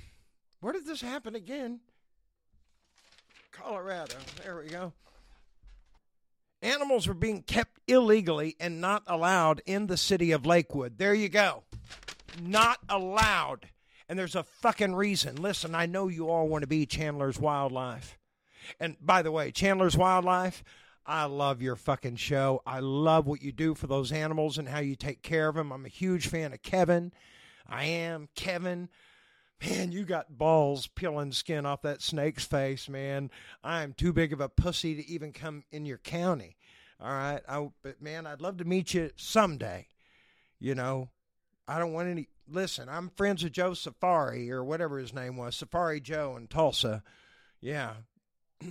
where 0.59 0.73
did 0.73 0.85
this 0.85 1.01
happen 1.01 1.35
again? 1.35 1.79
Colorado. 3.51 4.15
There 4.43 4.57
we 4.57 4.69
go. 4.69 4.93
Animals 6.61 7.07
were 7.07 7.15
being 7.15 7.41
kept 7.41 7.79
illegally 7.87 8.55
and 8.59 8.79
not 8.79 9.01
allowed 9.07 9.63
in 9.65 9.87
the 9.87 9.97
city 9.97 10.31
of 10.31 10.45
Lakewood. 10.45 10.99
There 10.99 11.15
you 11.15 11.27
go. 11.27 11.63
Not 12.39 12.77
allowed. 12.87 13.67
And 14.11 14.19
there's 14.19 14.35
a 14.35 14.43
fucking 14.43 14.93
reason. 14.93 15.37
Listen, 15.37 15.73
I 15.73 15.85
know 15.85 16.09
you 16.09 16.29
all 16.29 16.49
want 16.49 16.63
to 16.63 16.67
be 16.67 16.85
Chandler's 16.85 17.39
Wildlife. 17.39 18.19
And 18.77 18.97
by 18.99 19.21
the 19.21 19.31
way, 19.31 19.51
Chandler's 19.51 19.95
Wildlife, 19.95 20.65
I 21.05 21.23
love 21.23 21.61
your 21.61 21.77
fucking 21.77 22.17
show. 22.17 22.61
I 22.65 22.81
love 22.81 23.25
what 23.25 23.41
you 23.41 23.53
do 23.53 23.73
for 23.73 23.87
those 23.87 24.11
animals 24.11 24.57
and 24.57 24.67
how 24.67 24.79
you 24.79 24.97
take 24.97 25.21
care 25.21 25.47
of 25.47 25.55
them. 25.55 25.71
I'm 25.71 25.85
a 25.85 25.87
huge 25.87 26.27
fan 26.27 26.51
of 26.51 26.61
Kevin. 26.61 27.13
I 27.65 27.85
am 27.85 28.27
Kevin. 28.35 28.89
Man, 29.65 29.93
you 29.93 30.03
got 30.03 30.37
balls 30.37 30.87
peeling 30.87 31.31
skin 31.31 31.65
off 31.65 31.81
that 31.83 32.01
snake's 32.01 32.43
face, 32.43 32.89
man. 32.89 33.31
I'm 33.63 33.93
too 33.93 34.11
big 34.11 34.33
of 34.33 34.41
a 34.41 34.49
pussy 34.49 34.93
to 34.93 35.07
even 35.09 35.31
come 35.31 35.63
in 35.71 35.85
your 35.85 35.99
county. 35.99 36.57
All 36.99 37.13
right. 37.13 37.39
I, 37.47 37.69
but 37.81 38.01
man, 38.01 38.27
I'd 38.27 38.41
love 38.41 38.57
to 38.57 38.65
meet 38.65 38.93
you 38.93 39.11
someday. 39.15 39.87
You 40.59 40.75
know, 40.75 41.11
I 41.67 41.79
don't 41.79 41.93
want 41.93 42.09
any. 42.09 42.27
Listen, 42.47 42.89
I'm 42.89 43.09
friends 43.09 43.43
with 43.43 43.53
Joe 43.53 43.73
Safari 43.73 44.51
or 44.51 44.63
whatever 44.63 44.97
his 44.99 45.13
name 45.13 45.37
was, 45.37 45.55
Safari 45.55 46.01
Joe 46.01 46.35
in 46.37 46.47
Tulsa. 46.47 47.03
Yeah. 47.61 47.93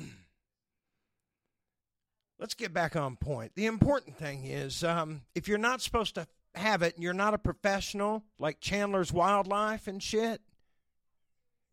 Let's 2.39 2.55
get 2.55 2.73
back 2.73 2.97
on 2.97 3.17
point. 3.17 3.53
The 3.55 3.67
important 3.67 4.17
thing 4.17 4.45
is 4.45 4.83
um, 4.83 5.23
if 5.35 5.47
you're 5.47 5.59
not 5.59 5.83
supposed 5.83 6.15
to 6.15 6.27
have 6.55 6.83
it 6.83 6.95
and 6.95 7.03
you're 7.03 7.13
not 7.13 7.35
a 7.35 7.39
professional 7.39 8.25
like 8.39 8.61
Chandler's 8.61 9.13
Wildlife 9.13 9.87
and 9.87 10.03
shit, 10.03 10.41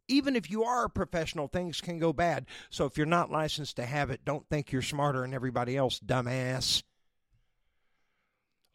even 0.07 0.35
if 0.35 0.49
you 0.49 0.63
are 0.63 0.85
a 0.85 0.89
professional, 0.89 1.47
things 1.47 1.81
can 1.81 1.99
go 1.99 2.13
bad. 2.13 2.45
So 2.69 2.85
if 2.85 2.97
you're 2.97 3.05
not 3.05 3.31
licensed 3.31 3.77
to 3.77 3.85
have 3.85 4.09
it, 4.09 4.25
don't 4.25 4.47
think 4.49 4.71
you're 4.71 4.81
smarter 4.81 5.21
than 5.21 5.33
everybody 5.33 5.75
else, 5.75 5.99
dumbass. 5.99 6.83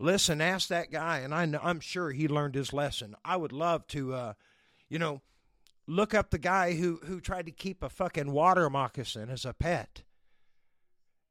Listen, 0.02 0.40
ask 0.40 0.66
that 0.68 0.90
guy, 0.90 1.18
and 1.18 1.32
I 1.32 1.46
know, 1.46 1.60
I'm 1.62 1.78
sure 1.78 2.10
he 2.10 2.26
learned 2.26 2.56
his 2.56 2.72
lesson. 2.72 3.14
I 3.24 3.36
would 3.36 3.52
love 3.52 3.86
to, 3.88 4.12
uh, 4.12 4.32
you 4.88 4.98
know, 4.98 5.22
look 5.86 6.12
up 6.12 6.30
the 6.30 6.38
guy 6.38 6.72
who 6.72 6.98
who 7.04 7.20
tried 7.20 7.46
to 7.46 7.52
keep 7.52 7.84
a 7.84 7.88
fucking 7.88 8.32
water 8.32 8.68
moccasin 8.68 9.30
as 9.30 9.44
a 9.44 9.54
pet. 9.54 10.02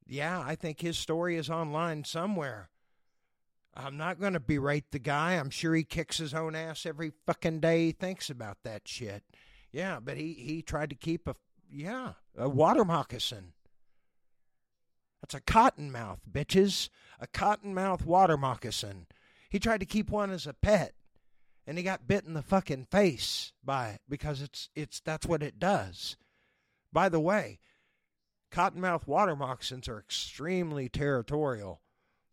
Yeah, 0.07 0.39
I 0.39 0.55
think 0.55 0.79
his 0.79 0.97
story 0.97 1.35
is 1.35 1.49
online 1.49 2.05
somewhere. 2.05 2.69
I'm 3.73 3.97
not 3.97 4.21
going 4.21 4.33
to 4.33 4.39
berate 4.39 4.91
the 4.91 4.99
guy. 4.99 5.33
I'm 5.33 5.49
sure 5.49 5.75
he 5.75 5.83
kicks 5.83 6.17
his 6.17 6.33
own 6.33 6.55
ass 6.55 6.85
every 6.85 7.11
fucking 7.25 7.59
day 7.59 7.87
he 7.87 7.91
thinks 7.91 8.29
about 8.29 8.59
that 8.63 8.87
shit. 8.87 9.23
Yeah, 9.73 9.99
but 10.01 10.15
he 10.15 10.31
he 10.31 10.61
tried 10.61 10.91
to 10.91 10.95
keep 10.95 11.27
a 11.27 11.35
yeah 11.69 12.13
a 12.37 12.47
water 12.47 12.85
moccasin. 12.85 13.51
That's 15.21 15.35
a 15.35 15.41
cottonmouth, 15.41 16.19
bitches. 16.29 16.89
A 17.19 17.27
cottonmouth 17.27 18.05
water 18.05 18.37
moccasin. 18.37 19.07
He 19.49 19.59
tried 19.59 19.79
to 19.81 19.85
keep 19.85 20.09
one 20.09 20.31
as 20.31 20.47
a 20.47 20.53
pet, 20.53 20.93
and 21.67 21.77
he 21.77 21.83
got 21.83 22.07
bit 22.07 22.25
in 22.25 22.33
the 22.33 22.41
fucking 22.41 22.87
face 22.89 23.53
by 23.63 23.89
it 23.89 24.01
because 24.09 24.41
it's 24.41 24.69
it's 24.75 24.99
that's 24.99 25.27
what 25.27 25.43
it 25.43 25.59
does. 25.59 26.15
By 26.91 27.09
the 27.09 27.19
way, 27.19 27.59
cottonmouth 28.51 29.07
water 29.07 29.35
moccasins 29.35 29.87
are 29.87 29.99
extremely 29.99 30.89
territorial. 30.89 31.81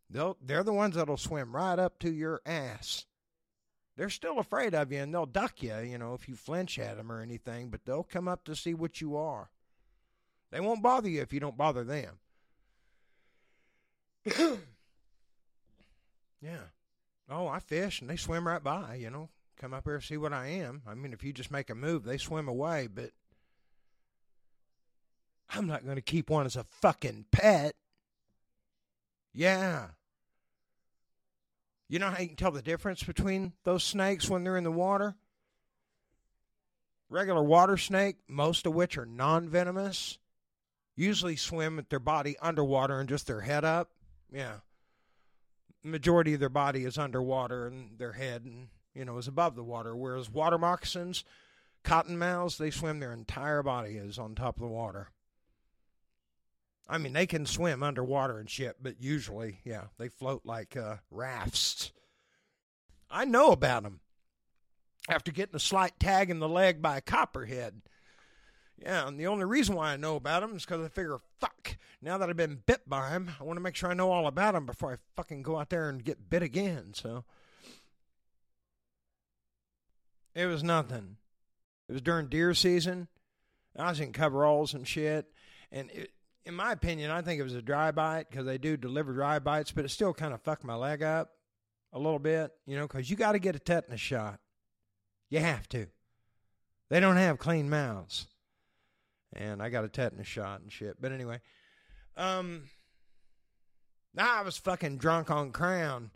They'll 0.08 0.38
they're 0.40 0.64
the 0.64 0.72
ones 0.72 0.94
that'll 0.94 1.16
swim 1.16 1.54
right 1.54 1.78
up 1.78 1.98
to 2.00 2.10
your 2.10 2.40
ass. 2.46 3.04
They're 3.96 4.08
still 4.08 4.38
afraid 4.38 4.74
of 4.74 4.92
you 4.92 5.00
and 5.00 5.12
they'll 5.12 5.26
duck 5.26 5.60
you, 5.60 5.76
you 5.78 5.98
know, 5.98 6.14
if 6.14 6.28
you 6.28 6.36
flinch 6.36 6.78
at 6.78 6.96
them 6.96 7.10
or 7.10 7.20
anything, 7.20 7.68
but 7.68 7.84
they'll 7.84 8.04
come 8.04 8.28
up 8.28 8.44
to 8.44 8.54
see 8.54 8.72
what 8.72 9.00
you 9.00 9.16
are. 9.16 9.50
They 10.52 10.60
won't 10.60 10.84
bother 10.84 11.08
you 11.08 11.20
if 11.20 11.32
you 11.32 11.40
don't 11.40 11.56
bother 11.56 11.82
them. 11.82 12.20
yeah. 16.42 16.58
Oh, 17.30 17.46
I 17.46 17.58
fish 17.60 18.00
and 18.00 18.08
they 18.08 18.16
swim 18.16 18.46
right 18.46 18.62
by, 18.62 18.94
you 18.96 19.10
know. 19.10 19.28
Come 19.58 19.74
up 19.74 19.84
here 19.84 19.96
and 19.96 20.04
see 20.04 20.16
what 20.16 20.32
I 20.32 20.46
am. 20.48 20.82
I 20.86 20.94
mean, 20.94 21.12
if 21.12 21.24
you 21.24 21.32
just 21.32 21.50
make 21.50 21.68
a 21.68 21.74
move, 21.74 22.04
they 22.04 22.16
swim 22.16 22.46
away, 22.46 22.86
but 22.86 23.10
I'm 25.50 25.66
not 25.66 25.84
going 25.84 25.96
to 25.96 26.02
keep 26.02 26.30
one 26.30 26.46
as 26.46 26.54
a 26.54 26.64
fucking 26.64 27.26
pet. 27.32 27.74
Yeah. 29.34 29.88
You 31.88 31.98
know 31.98 32.10
how 32.10 32.20
you 32.20 32.28
can 32.28 32.36
tell 32.36 32.52
the 32.52 32.62
difference 32.62 33.02
between 33.02 33.54
those 33.64 33.82
snakes 33.82 34.28
when 34.28 34.44
they're 34.44 34.56
in 34.56 34.64
the 34.64 34.70
water? 34.70 35.16
Regular 37.08 37.42
water 37.42 37.78
snake, 37.78 38.16
most 38.28 38.66
of 38.66 38.74
which 38.74 38.98
are 38.98 39.06
non 39.06 39.48
venomous. 39.48 40.18
usually 40.94 41.36
swim 41.36 41.76
with 41.76 41.88
their 41.88 41.98
body 41.98 42.36
underwater 42.42 43.00
and 43.00 43.08
just 43.08 43.26
their 43.26 43.40
head 43.40 43.64
up. 43.64 43.90
Yeah. 44.32 44.56
Majority 45.82 46.34
of 46.34 46.40
their 46.40 46.48
body 46.48 46.84
is 46.84 46.98
underwater 46.98 47.66
and 47.66 47.98
their 47.98 48.12
head 48.12 48.44
and 48.44 48.68
you 48.94 49.04
know 49.04 49.18
is 49.18 49.28
above 49.28 49.54
the 49.54 49.64
water. 49.64 49.96
Whereas 49.96 50.28
water 50.28 50.58
moccasins, 50.58 51.24
cottonmouths, 51.84 52.56
they 52.56 52.70
swim 52.70 52.98
their 52.98 53.12
entire 53.12 53.62
body 53.62 53.96
is 53.96 54.18
on 54.18 54.34
top 54.34 54.56
of 54.56 54.62
the 54.62 54.68
water. 54.68 55.08
I 56.88 56.98
mean, 56.98 57.12
they 57.12 57.26
can 57.26 57.44
swim 57.44 57.82
underwater 57.82 58.38
and 58.38 58.48
shit, 58.48 58.76
but 58.82 59.02
usually, 59.02 59.58
yeah, 59.62 59.84
they 59.98 60.08
float 60.08 60.42
like 60.44 60.76
uh, 60.76 60.96
rafts. 61.10 61.92
I 63.10 63.26
know 63.26 63.52
about 63.52 63.82
them 63.82 64.00
after 65.08 65.30
getting 65.30 65.56
a 65.56 65.60
slight 65.60 65.98
tag 66.00 66.30
in 66.30 66.38
the 66.38 66.48
leg 66.48 66.80
by 66.80 66.96
a 66.96 67.02
copperhead. 67.02 67.82
Yeah, 68.80 69.08
and 69.08 69.18
the 69.18 69.26
only 69.26 69.44
reason 69.44 69.74
why 69.74 69.92
I 69.92 69.96
know 69.96 70.16
about 70.16 70.40
them 70.40 70.54
is 70.54 70.64
because 70.64 70.84
I 70.84 70.88
figure, 70.88 71.18
fuck, 71.40 71.76
now 72.00 72.16
that 72.18 72.28
I've 72.28 72.36
been 72.36 72.62
bit 72.64 72.88
by 72.88 73.10
him, 73.10 73.30
I 73.40 73.44
want 73.44 73.56
to 73.56 73.62
make 73.62 73.74
sure 73.74 73.90
I 73.90 73.94
know 73.94 74.12
all 74.12 74.28
about 74.28 74.54
them 74.54 74.66
before 74.66 74.92
I 74.92 74.96
fucking 75.16 75.42
go 75.42 75.58
out 75.58 75.70
there 75.70 75.88
and 75.88 76.04
get 76.04 76.30
bit 76.30 76.42
again. 76.42 76.92
So 76.94 77.24
it 80.34 80.46
was 80.46 80.62
nothing. 80.62 81.16
It 81.88 81.92
was 81.92 82.02
during 82.02 82.28
deer 82.28 82.54
season. 82.54 83.08
I 83.76 83.90
was 83.90 84.00
in 84.00 84.12
coveralls 84.12 84.74
and 84.74 84.86
shit, 84.86 85.26
and 85.70 85.90
it, 85.90 86.10
in 86.44 86.54
my 86.54 86.72
opinion, 86.72 87.10
I 87.10 87.22
think 87.22 87.38
it 87.38 87.44
was 87.44 87.54
a 87.54 87.62
dry 87.62 87.90
bite 87.92 88.30
because 88.30 88.46
they 88.46 88.58
do 88.58 88.76
deliver 88.76 89.12
dry 89.12 89.38
bites, 89.38 89.70
but 89.70 89.84
it 89.84 89.90
still 89.90 90.14
kind 90.14 90.32
of 90.32 90.40
fucked 90.42 90.64
my 90.64 90.74
leg 90.74 91.02
up 91.02 91.30
a 91.92 91.98
little 91.98 92.18
bit, 92.18 92.52
you 92.66 92.76
know, 92.76 92.86
because 92.86 93.10
you 93.10 93.16
got 93.16 93.32
to 93.32 93.38
get 93.38 93.54
a 93.54 93.58
tetanus 93.58 94.00
shot. 94.00 94.40
You 95.30 95.40
have 95.40 95.68
to. 95.70 95.86
They 96.88 97.00
don't 97.00 97.16
have 97.16 97.38
clean 97.38 97.68
mouths. 97.68 98.26
And 99.34 99.62
I 99.62 99.68
got 99.68 99.84
a 99.84 99.88
tetanus 99.88 100.26
shot 100.26 100.60
and 100.60 100.72
shit. 100.72 101.00
But 101.00 101.12
anyway, 101.12 101.40
um, 102.16 102.64
I 104.16 104.42
was 104.42 104.56
fucking 104.56 104.98
drunk 104.98 105.30
on 105.30 105.52
Crown. 105.52 106.10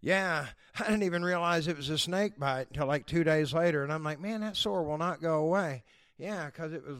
Yeah, 0.00 0.46
I 0.78 0.84
didn't 0.84 1.04
even 1.04 1.24
realize 1.24 1.68
it 1.68 1.76
was 1.76 1.90
a 1.90 1.98
snake 1.98 2.38
bite 2.38 2.68
until 2.68 2.86
like 2.86 3.06
two 3.06 3.24
days 3.24 3.52
later. 3.52 3.82
And 3.82 3.92
I'm 3.92 4.04
like, 4.04 4.20
man, 4.20 4.40
that 4.40 4.56
sore 4.56 4.82
will 4.82 4.98
not 4.98 5.22
go 5.22 5.38
away. 5.38 5.84
Yeah, 6.18 6.46
because 6.46 6.72
it 6.72 6.86
was 6.86 6.98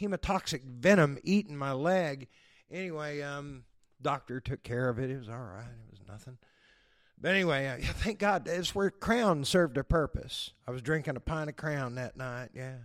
hemotoxic 0.00 0.62
venom 0.64 1.18
eating 1.22 1.56
my 1.56 1.72
leg. 1.72 2.28
Anyway, 2.70 3.20
um, 3.22 3.64
doctor 4.00 4.40
took 4.40 4.62
care 4.62 4.88
of 4.88 4.98
it. 4.98 5.10
It 5.10 5.18
was 5.18 5.28
all 5.28 5.36
right. 5.36 5.64
It 5.64 5.90
was 5.90 6.00
nothing. 6.08 6.38
But 7.20 7.32
anyway, 7.32 7.80
thank 7.82 8.18
God 8.18 8.46
it's 8.48 8.74
where 8.74 8.90
Crown 8.90 9.44
served 9.44 9.76
a 9.76 9.84
purpose. 9.84 10.50
I 10.66 10.70
was 10.70 10.82
drinking 10.82 11.16
a 11.16 11.20
pint 11.20 11.50
of 11.50 11.56
Crown 11.56 11.94
that 11.96 12.16
night. 12.16 12.50
Yeah, 12.54 12.76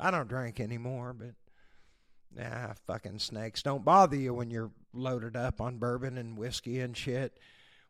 I 0.00 0.10
don't 0.10 0.28
drink 0.28 0.60
anymore, 0.60 1.12
but 1.12 1.34
nah, 2.34 2.72
fucking 2.86 3.18
snakes 3.18 3.62
don't 3.62 3.84
bother 3.84 4.16
you 4.16 4.32
when 4.32 4.50
you're 4.50 4.70
loaded 4.94 5.36
up 5.36 5.60
on 5.60 5.76
bourbon 5.76 6.16
and 6.16 6.38
whiskey 6.38 6.80
and 6.80 6.96
shit. 6.96 7.36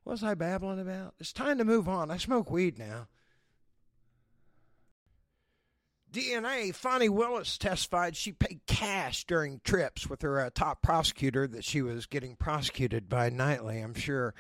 What 0.02 0.14
was 0.14 0.24
I 0.24 0.34
babbling 0.34 0.80
about? 0.80 1.14
It's 1.20 1.32
time 1.32 1.58
to 1.58 1.64
move 1.64 1.88
on. 1.88 2.10
I 2.10 2.16
smoke 2.16 2.50
weed 2.50 2.78
now. 2.78 3.06
DNA, 6.10 6.74
Fani 6.74 7.08
Willis 7.08 7.56
testified 7.56 8.16
she 8.16 8.32
paid 8.32 8.62
cash 8.66 9.24
during 9.26 9.60
trips 9.62 10.10
with 10.10 10.22
her 10.22 10.40
uh, 10.40 10.50
top 10.52 10.82
prosecutor 10.82 11.46
that 11.46 11.64
she 11.64 11.82
was 11.82 12.06
getting 12.06 12.34
prosecuted 12.34 13.08
by 13.08 13.30
nightly, 13.30 13.80
I'm 13.80 13.94
sure. 13.94 14.34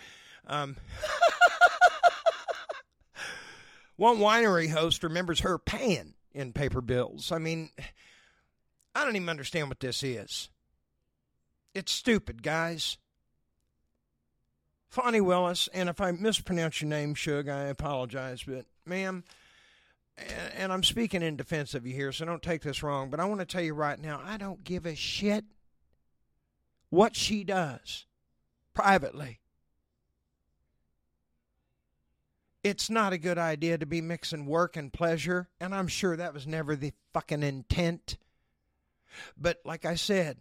Um, 0.48 0.76
one 3.96 4.16
winery 4.16 4.70
host 4.70 5.04
remembers 5.04 5.40
her 5.40 5.58
paying 5.58 6.14
in 6.32 6.52
paper 6.52 6.80
bills. 6.80 7.32
I 7.32 7.38
mean, 7.38 7.70
I 8.94 9.04
don't 9.04 9.16
even 9.16 9.28
understand 9.28 9.68
what 9.68 9.80
this 9.80 10.02
is. 10.02 10.48
It's 11.74 11.92
stupid, 11.92 12.42
guys. 12.42 12.98
Fani 14.88 15.20
Willis, 15.20 15.68
and 15.72 15.88
if 15.88 16.00
I 16.00 16.10
mispronounce 16.10 16.80
your 16.80 16.88
name, 16.88 17.14
Shug, 17.14 17.48
I 17.48 17.64
apologize, 17.64 18.42
but 18.42 18.66
ma'am, 18.84 19.22
and 20.56 20.72
I'm 20.72 20.82
speaking 20.82 21.22
in 21.22 21.36
defense 21.36 21.74
of 21.74 21.86
you 21.86 21.94
here, 21.94 22.10
so 22.10 22.24
don't 22.24 22.42
take 22.42 22.62
this 22.62 22.82
wrong, 22.82 23.08
but 23.08 23.20
I 23.20 23.24
want 23.24 23.38
to 23.38 23.46
tell 23.46 23.62
you 23.62 23.72
right 23.72 23.98
now, 24.00 24.20
I 24.24 24.36
don't 24.36 24.64
give 24.64 24.86
a 24.86 24.96
shit 24.96 25.44
what 26.88 27.14
she 27.14 27.44
does 27.44 28.06
privately. 28.74 29.38
It's 32.62 32.90
not 32.90 33.12
a 33.12 33.18
good 33.18 33.38
idea 33.38 33.78
to 33.78 33.86
be 33.86 34.02
mixing 34.02 34.44
work 34.46 34.76
and 34.76 34.92
pleasure, 34.92 35.48
and 35.60 35.74
I'm 35.74 35.88
sure 35.88 36.16
that 36.16 36.34
was 36.34 36.46
never 36.46 36.76
the 36.76 36.92
fucking 37.14 37.42
intent. 37.42 38.18
But 39.36 39.60
like 39.64 39.84
I 39.86 39.94
said, 39.94 40.38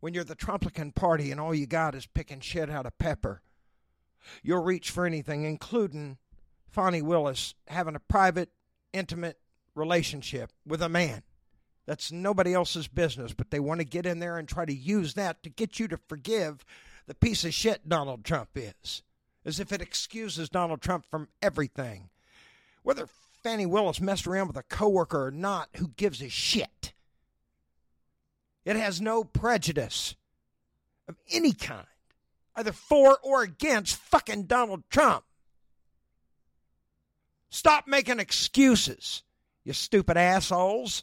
when 0.00 0.12
you're 0.12 0.24
the 0.24 0.34
Trumplican 0.34 0.94
party 0.94 1.30
and 1.30 1.40
all 1.40 1.54
you 1.54 1.66
got 1.66 1.94
is 1.94 2.06
picking 2.06 2.40
shit 2.40 2.68
out 2.68 2.86
of 2.86 2.98
pepper, 2.98 3.42
you'll 4.42 4.62
reach 4.62 4.90
for 4.90 5.06
anything, 5.06 5.44
including 5.44 6.18
Fani 6.68 7.02
Willis 7.02 7.54
having 7.68 7.94
a 7.94 8.00
private, 8.00 8.50
intimate 8.92 9.38
relationship 9.74 10.50
with 10.66 10.82
a 10.82 10.88
man. 10.88 11.22
That's 11.86 12.10
nobody 12.10 12.54
else's 12.54 12.88
business, 12.88 13.32
but 13.32 13.50
they 13.50 13.60
want 13.60 13.80
to 13.80 13.86
get 13.86 14.06
in 14.06 14.18
there 14.18 14.36
and 14.36 14.48
try 14.48 14.64
to 14.64 14.74
use 14.74 15.14
that 15.14 15.42
to 15.42 15.50
get 15.50 15.78
you 15.78 15.88
to 15.88 15.96
forgive 16.08 16.64
the 17.06 17.14
piece 17.14 17.44
of 17.44 17.54
shit 17.54 17.88
Donald 17.88 18.24
Trump 18.24 18.50
is. 18.54 19.02
As 19.44 19.58
if 19.58 19.72
it 19.72 19.80
excuses 19.80 20.48
Donald 20.48 20.82
Trump 20.82 21.04
from 21.10 21.28
everything. 21.42 22.10
Whether 22.82 23.08
Fani 23.42 23.66
Willis 23.66 24.00
messed 24.00 24.26
around 24.26 24.48
with 24.48 24.56
a 24.56 24.62
coworker 24.62 25.26
or 25.26 25.30
not, 25.30 25.68
who 25.76 25.88
gives 25.88 26.20
a 26.20 26.28
shit? 26.28 26.92
It 28.64 28.76
has 28.76 29.00
no 29.00 29.24
prejudice 29.24 30.14
of 31.08 31.16
any 31.30 31.52
kind, 31.52 31.86
either 32.54 32.72
for 32.72 33.18
or 33.22 33.42
against 33.42 33.96
fucking 33.96 34.44
Donald 34.44 34.82
Trump. 34.90 35.24
Stop 37.48 37.88
making 37.88 38.20
excuses, 38.20 39.22
you 39.64 39.72
stupid 39.72 40.16
assholes, 40.16 41.02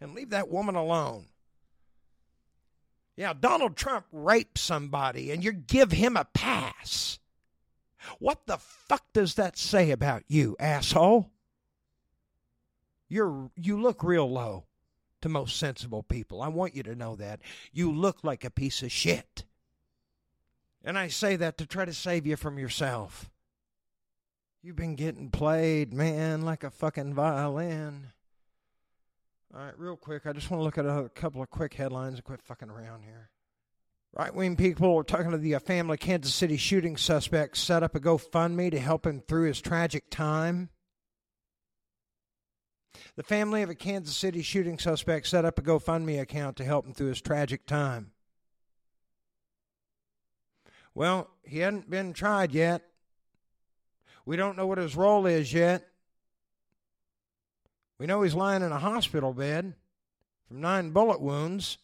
and 0.00 0.14
leave 0.14 0.30
that 0.30 0.50
woman 0.50 0.74
alone. 0.74 1.26
Yeah, 3.16 3.32
Donald 3.32 3.76
Trump 3.76 4.04
raped 4.12 4.58
somebody 4.58 5.30
and 5.30 5.42
you 5.42 5.52
give 5.52 5.92
him 5.92 6.16
a 6.16 6.26
pass. 6.26 7.18
What 8.18 8.46
the 8.46 8.58
fuck 8.58 9.04
does 9.12 9.34
that 9.34 9.58
say 9.58 9.90
about 9.90 10.24
you, 10.28 10.56
asshole? 10.58 11.30
You're 13.08 13.50
you 13.56 13.80
look 13.80 14.02
real 14.02 14.30
low 14.30 14.64
to 15.22 15.28
most 15.28 15.56
sensible 15.56 16.02
people. 16.02 16.42
I 16.42 16.48
want 16.48 16.74
you 16.74 16.82
to 16.84 16.94
know 16.94 17.16
that. 17.16 17.40
You 17.72 17.92
look 17.92 18.22
like 18.22 18.44
a 18.44 18.50
piece 18.50 18.82
of 18.82 18.92
shit. 18.92 19.44
And 20.84 20.98
I 20.98 21.08
say 21.08 21.36
that 21.36 21.58
to 21.58 21.66
try 21.66 21.84
to 21.84 21.92
save 21.92 22.26
you 22.26 22.36
from 22.36 22.58
yourself. 22.58 23.30
You've 24.62 24.76
been 24.76 24.94
getting 24.94 25.30
played, 25.30 25.92
man, 25.92 26.42
like 26.42 26.64
a 26.64 26.70
fucking 26.70 27.14
violin. 27.14 28.08
All 29.54 29.64
right, 29.64 29.78
real 29.78 29.96
quick, 29.96 30.26
I 30.26 30.32
just 30.32 30.50
want 30.50 30.60
to 30.60 30.64
look 30.64 30.78
at 30.78 30.86
a 30.86 31.08
couple 31.14 31.40
of 31.40 31.50
quick 31.50 31.74
headlines 31.74 32.16
and 32.16 32.24
quit 32.24 32.42
fucking 32.42 32.68
around 32.68 33.02
here. 33.02 33.30
Right 34.12 34.34
wing 34.34 34.56
people 34.56 34.96
are 34.96 35.04
talking 35.04 35.30
to 35.30 35.38
the 35.38 35.54
uh, 35.54 35.58
family 35.58 35.98
Kansas 35.98 36.34
City 36.34 36.56
shooting 36.56 36.96
suspect 36.96 37.56
set 37.58 37.82
up 37.82 37.94
a 37.94 38.00
GoFundMe 38.00 38.70
to 38.70 38.80
help 38.80 39.06
him 39.06 39.20
through 39.20 39.48
his 39.48 39.60
tragic 39.60 40.10
time. 40.10 40.70
The 43.16 43.22
family 43.22 43.62
of 43.62 43.70
a 43.70 43.74
Kansas 43.74 44.16
City 44.16 44.42
shooting 44.42 44.78
suspect 44.78 45.26
set 45.26 45.44
up 45.44 45.58
a 45.58 45.62
GoFundMe 45.62 46.20
account 46.20 46.56
to 46.56 46.64
help 46.64 46.86
him 46.86 46.94
through 46.94 47.08
his 47.08 47.20
tragic 47.20 47.66
time. 47.66 48.12
Well, 50.94 51.28
he 51.42 51.58
hadn't 51.58 51.90
been 51.90 52.14
tried 52.14 52.52
yet. 52.52 52.82
We 54.24 54.36
don't 54.36 54.56
know 54.56 54.66
what 54.66 54.78
his 54.78 54.96
role 54.96 55.26
is 55.26 55.52
yet. 55.52 55.86
We 57.98 58.06
know 58.06 58.22
he's 58.22 58.34
lying 58.34 58.62
in 58.62 58.72
a 58.72 58.78
hospital 58.78 59.32
bed 59.32 59.74
from 60.48 60.60
nine 60.60 60.90
bullet 60.90 61.20
wounds. 61.20 61.78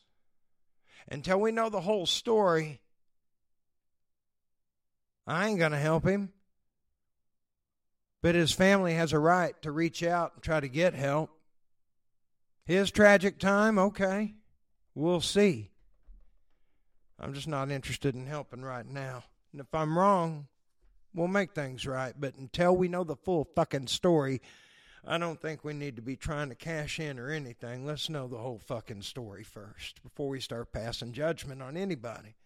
Until 1.12 1.38
we 1.38 1.52
know 1.52 1.68
the 1.68 1.82
whole 1.82 2.06
story, 2.06 2.80
I 5.26 5.46
ain't 5.46 5.58
going 5.58 5.72
to 5.72 5.78
help 5.78 6.06
him. 6.06 6.32
But 8.22 8.34
his 8.34 8.50
family 8.50 8.94
has 8.94 9.12
a 9.12 9.18
right 9.18 9.60
to 9.60 9.70
reach 9.70 10.02
out 10.02 10.32
and 10.34 10.42
try 10.42 10.58
to 10.58 10.68
get 10.68 10.94
help. 10.94 11.28
His 12.64 12.90
tragic 12.90 13.38
time, 13.38 13.78
okay, 13.78 14.36
we'll 14.94 15.20
see. 15.20 15.68
I'm 17.20 17.34
just 17.34 17.48
not 17.48 17.70
interested 17.70 18.14
in 18.14 18.26
helping 18.26 18.62
right 18.62 18.86
now. 18.86 19.22
And 19.52 19.60
if 19.60 19.74
I'm 19.74 19.98
wrong, 19.98 20.46
we'll 21.14 21.28
make 21.28 21.52
things 21.52 21.86
right. 21.86 22.14
But 22.18 22.36
until 22.36 22.74
we 22.74 22.88
know 22.88 23.04
the 23.04 23.16
full 23.16 23.46
fucking 23.54 23.88
story, 23.88 24.40
I 25.04 25.18
don't 25.18 25.40
think 25.40 25.64
we 25.64 25.72
need 25.72 25.96
to 25.96 26.02
be 26.02 26.16
trying 26.16 26.48
to 26.50 26.54
cash 26.54 27.00
in 27.00 27.18
or 27.18 27.30
anything. 27.30 27.84
Let's 27.84 28.08
know 28.08 28.28
the 28.28 28.38
whole 28.38 28.60
fucking 28.60 29.02
story 29.02 29.42
first 29.42 30.02
before 30.02 30.28
we 30.28 30.40
start 30.40 30.72
passing 30.72 31.12
judgment 31.12 31.60
on 31.60 31.76
anybody. 31.76 32.36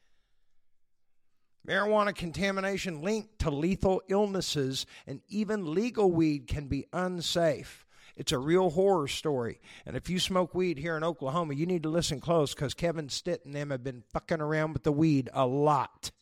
Marijuana 1.69 2.15
contamination 2.15 3.03
linked 3.03 3.41
to 3.41 3.51
lethal 3.51 4.01
illnesses, 4.09 4.87
and 5.07 5.21
even 5.29 5.75
legal 5.75 6.11
weed 6.11 6.47
can 6.47 6.69
be 6.69 6.87
unsafe. 6.93 7.85
It's 8.17 8.33
a 8.33 8.39
real 8.39 8.71
horror 8.71 9.09
story. 9.09 9.61
And 9.85 9.97
if 9.97 10.09
you 10.09 10.19
smoke 10.19 10.55
weed 10.55 10.79
here 10.79 10.97
in 10.97 11.05
Oklahoma, 11.05 11.55
you 11.55 11.67
need 11.67 11.83
to 11.83 11.91
listen 11.91 12.21
close 12.21 12.55
because 12.55 12.73
Kevin 12.73 13.11
Stitt 13.11 13.45
and 13.45 13.55
them 13.55 13.71
have 13.71 13.85
been 13.85 14.05
fucking 14.13 14.41
around 14.41 14.73
with 14.73 14.85
the 14.85 14.93
weed 14.93 15.29
a 15.35 15.47
lot. 15.47 16.13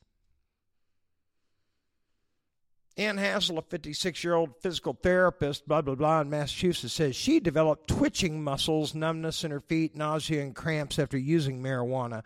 Ann 2.96 3.16
Hassel, 3.16 3.58
a 3.58 3.62
56 3.62 4.22
year 4.22 4.34
old 4.34 4.54
physical 4.60 4.96
therapist, 5.02 5.66
blah, 5.66 5.82
blah, 5.82 5.96
blah, 5.96 6.20
in 6.20 6.30
Massachusetts, 6.30 6.92
says 6.92 7.16
she 7.16 7.40
developed 7.40 7.88
twitching 7.88 8.42
muscles, 8.42 8.94
numbness 8.94 9.42
in 9.42 9.50
her 9.50 9.60
feet, 9.60 9.96
nausea, 9.96 10.42
and 10.42 10.54
cramps 10.54 10.98
after 10.98 11.18
using 11.18 11.60
marijuana. 11.60 12.22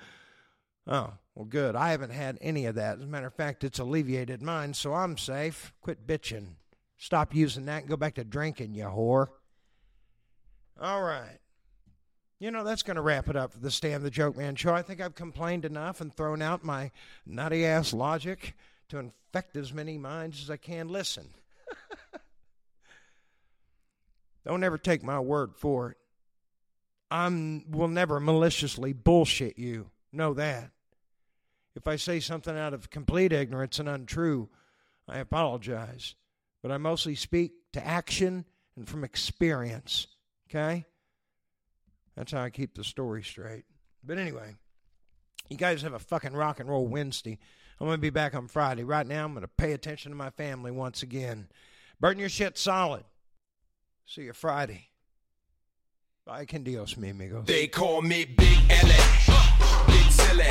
Oh, 0.86 1.14
well, 1.34 1.46
good. 1.46 1.74
I 1.74 1.90
haven't 1.90 2.10
had 2.10 2.38
any 2.40 2.66
of 2.66 2.74
that. 2.74 2.98
As 2.98 3.04
a 3.04 3.06
matter 3.06 3.28
of 3.28 3.34
fact, 3.34 3.64
it's 3.64 3.78
alleviated 3.78 4.42
mine, 4.42 4.74
so 4.74 4.92
I'm 4.92 5.16
safe. 5.16 5.72
Quit 5.80 6.06
bitching. 6.06 6.54
Stop 6.98 7.34
using 7.34 7.64
that 7.66 7.82
and 7.82 7.88
go 7.88 7.96
back 7.96 8.16
to 8.16 8.24
drinking, 8.24 8.74
you 8.74 8.84
whore. 8.84 9.28
All 10.80 11.02
right. 11.02 11.38
You 12.40 12.50
know, 12.50 12.62
that's 12.62 12.82
going 12.82 12.96
to 12.96 13.02
wrap 13.02 13.28
it 13.28 13.36
up 13.36 13.52
for 13.52 13.58
the 13.58 13.70
Stand 13.70 14.04
the 14.04 14.10
Joke 14.10 14.36
Man 14.36 14.54
show. 14.54 14.74
I 14.74 14.82
think 14.82 15.00
I've 15.00 15.14
complained 15.14 15.64
enough 15.64 16.00
and 16.00 16.14
thrown 16.14 16.42
out 16.42 16.62
my 16.62 16.90
nutty 17.26 17.64
ass 17.64 17.92
logic 17.92 18.54
to 18.88 18.98
infect 18.98 19.56
as 19.56 19.72
many 19.72 19.98
minds 19.98 20.42
as 20.42 20.50
I 20.50 20.56
can. 20.56 20.88
Listen. 20.88 21.28
Don't 24.46 24.64
ever 24.64 24.78
take 24.78 25.02
my 25.02 25.20
word 25.20 25.54
for 25.56 25.90
it. 25.90 25.96
I 27.10 27.28
will 27.70 27.88
never 27.88 28.20
maliciously 28.20 28.92
bullshit 28.92 29.58
you. 29.58 29.90
Know 30.12 30.34
that. 30.34 30.70
If 31.74 31.86
I 31.86 31.96
say 31.96 32.20
something 32.20 32.56
out 32.56 32.74
of 32.74 32.90
complete 32.90 33.32
ignorance 33.32 33.78
and 33.78 33.88
untrue, 33.88 34.48
I 35.06 35.18
apologize. 35.18 36.14
But 36.62 36.72
I 36.72 36.78
mostly 36.78 37.14
speak 37.14 37.52
to 37.72 37.86
action 37.86 38.44
and 38.76 38.88
from 38.88 39.04
experience. 39.04 40.06
Okay? 40.48 40.84
That's 42.16 42.32
how 42.32 42.42
I 42.42 42.50
keep 42.50 42.74
the 42.74 42.84
story 42.84 43.22
straight. 43.22 43.64
But 44.02 44.18
anyway, 44.18 44.56
you 45.48 45.56
guys 45.56 45.82
have 45.82 45.94
a 45.94 45.98
fucking 45.98 46.32
rock 46.32 46.58
and 46.60 46.68
roll 46.68 46.86
Wednesday. 46.86 47.38
I'm 47.80 47.86
going 47.86 47.96
to 47.96 48.00
be 48.00 48.10
back 48.10 48.34
on 48.34 48.48
Friday. 48.48 48.82
Right 48.82 49.06
now, 49.06 49.24
I'm 49.24 49.32
going 49.32 49.42
to 49.42 49.48
pay 49.48 49.72
attention 49.72 50.10
to 50.10 50.16
my 50.16 50.30
family 50.30 50.70
once 50.70 51.02
again. 51.02 51.48
Burn 52.00 52.18
your 52.18 52.28
shit 52.28 52.58
solid. 52.58 53.04
See 54.06 54.22
you 54.22 54.32
Friday. 54.32 54.88
Bye, 56.26 56.44
can 56.44 56.62
Dios 56.62 56.96
mi 56.96 57.08
amigos. 57.10 57.46
They 57.46 57.68
call 57.68 58.02
me 58.02 58.24
Big 58.24 58.58
LA, 58.68 59.86
Big 59.86 60.10
Silly, 60.10 60.44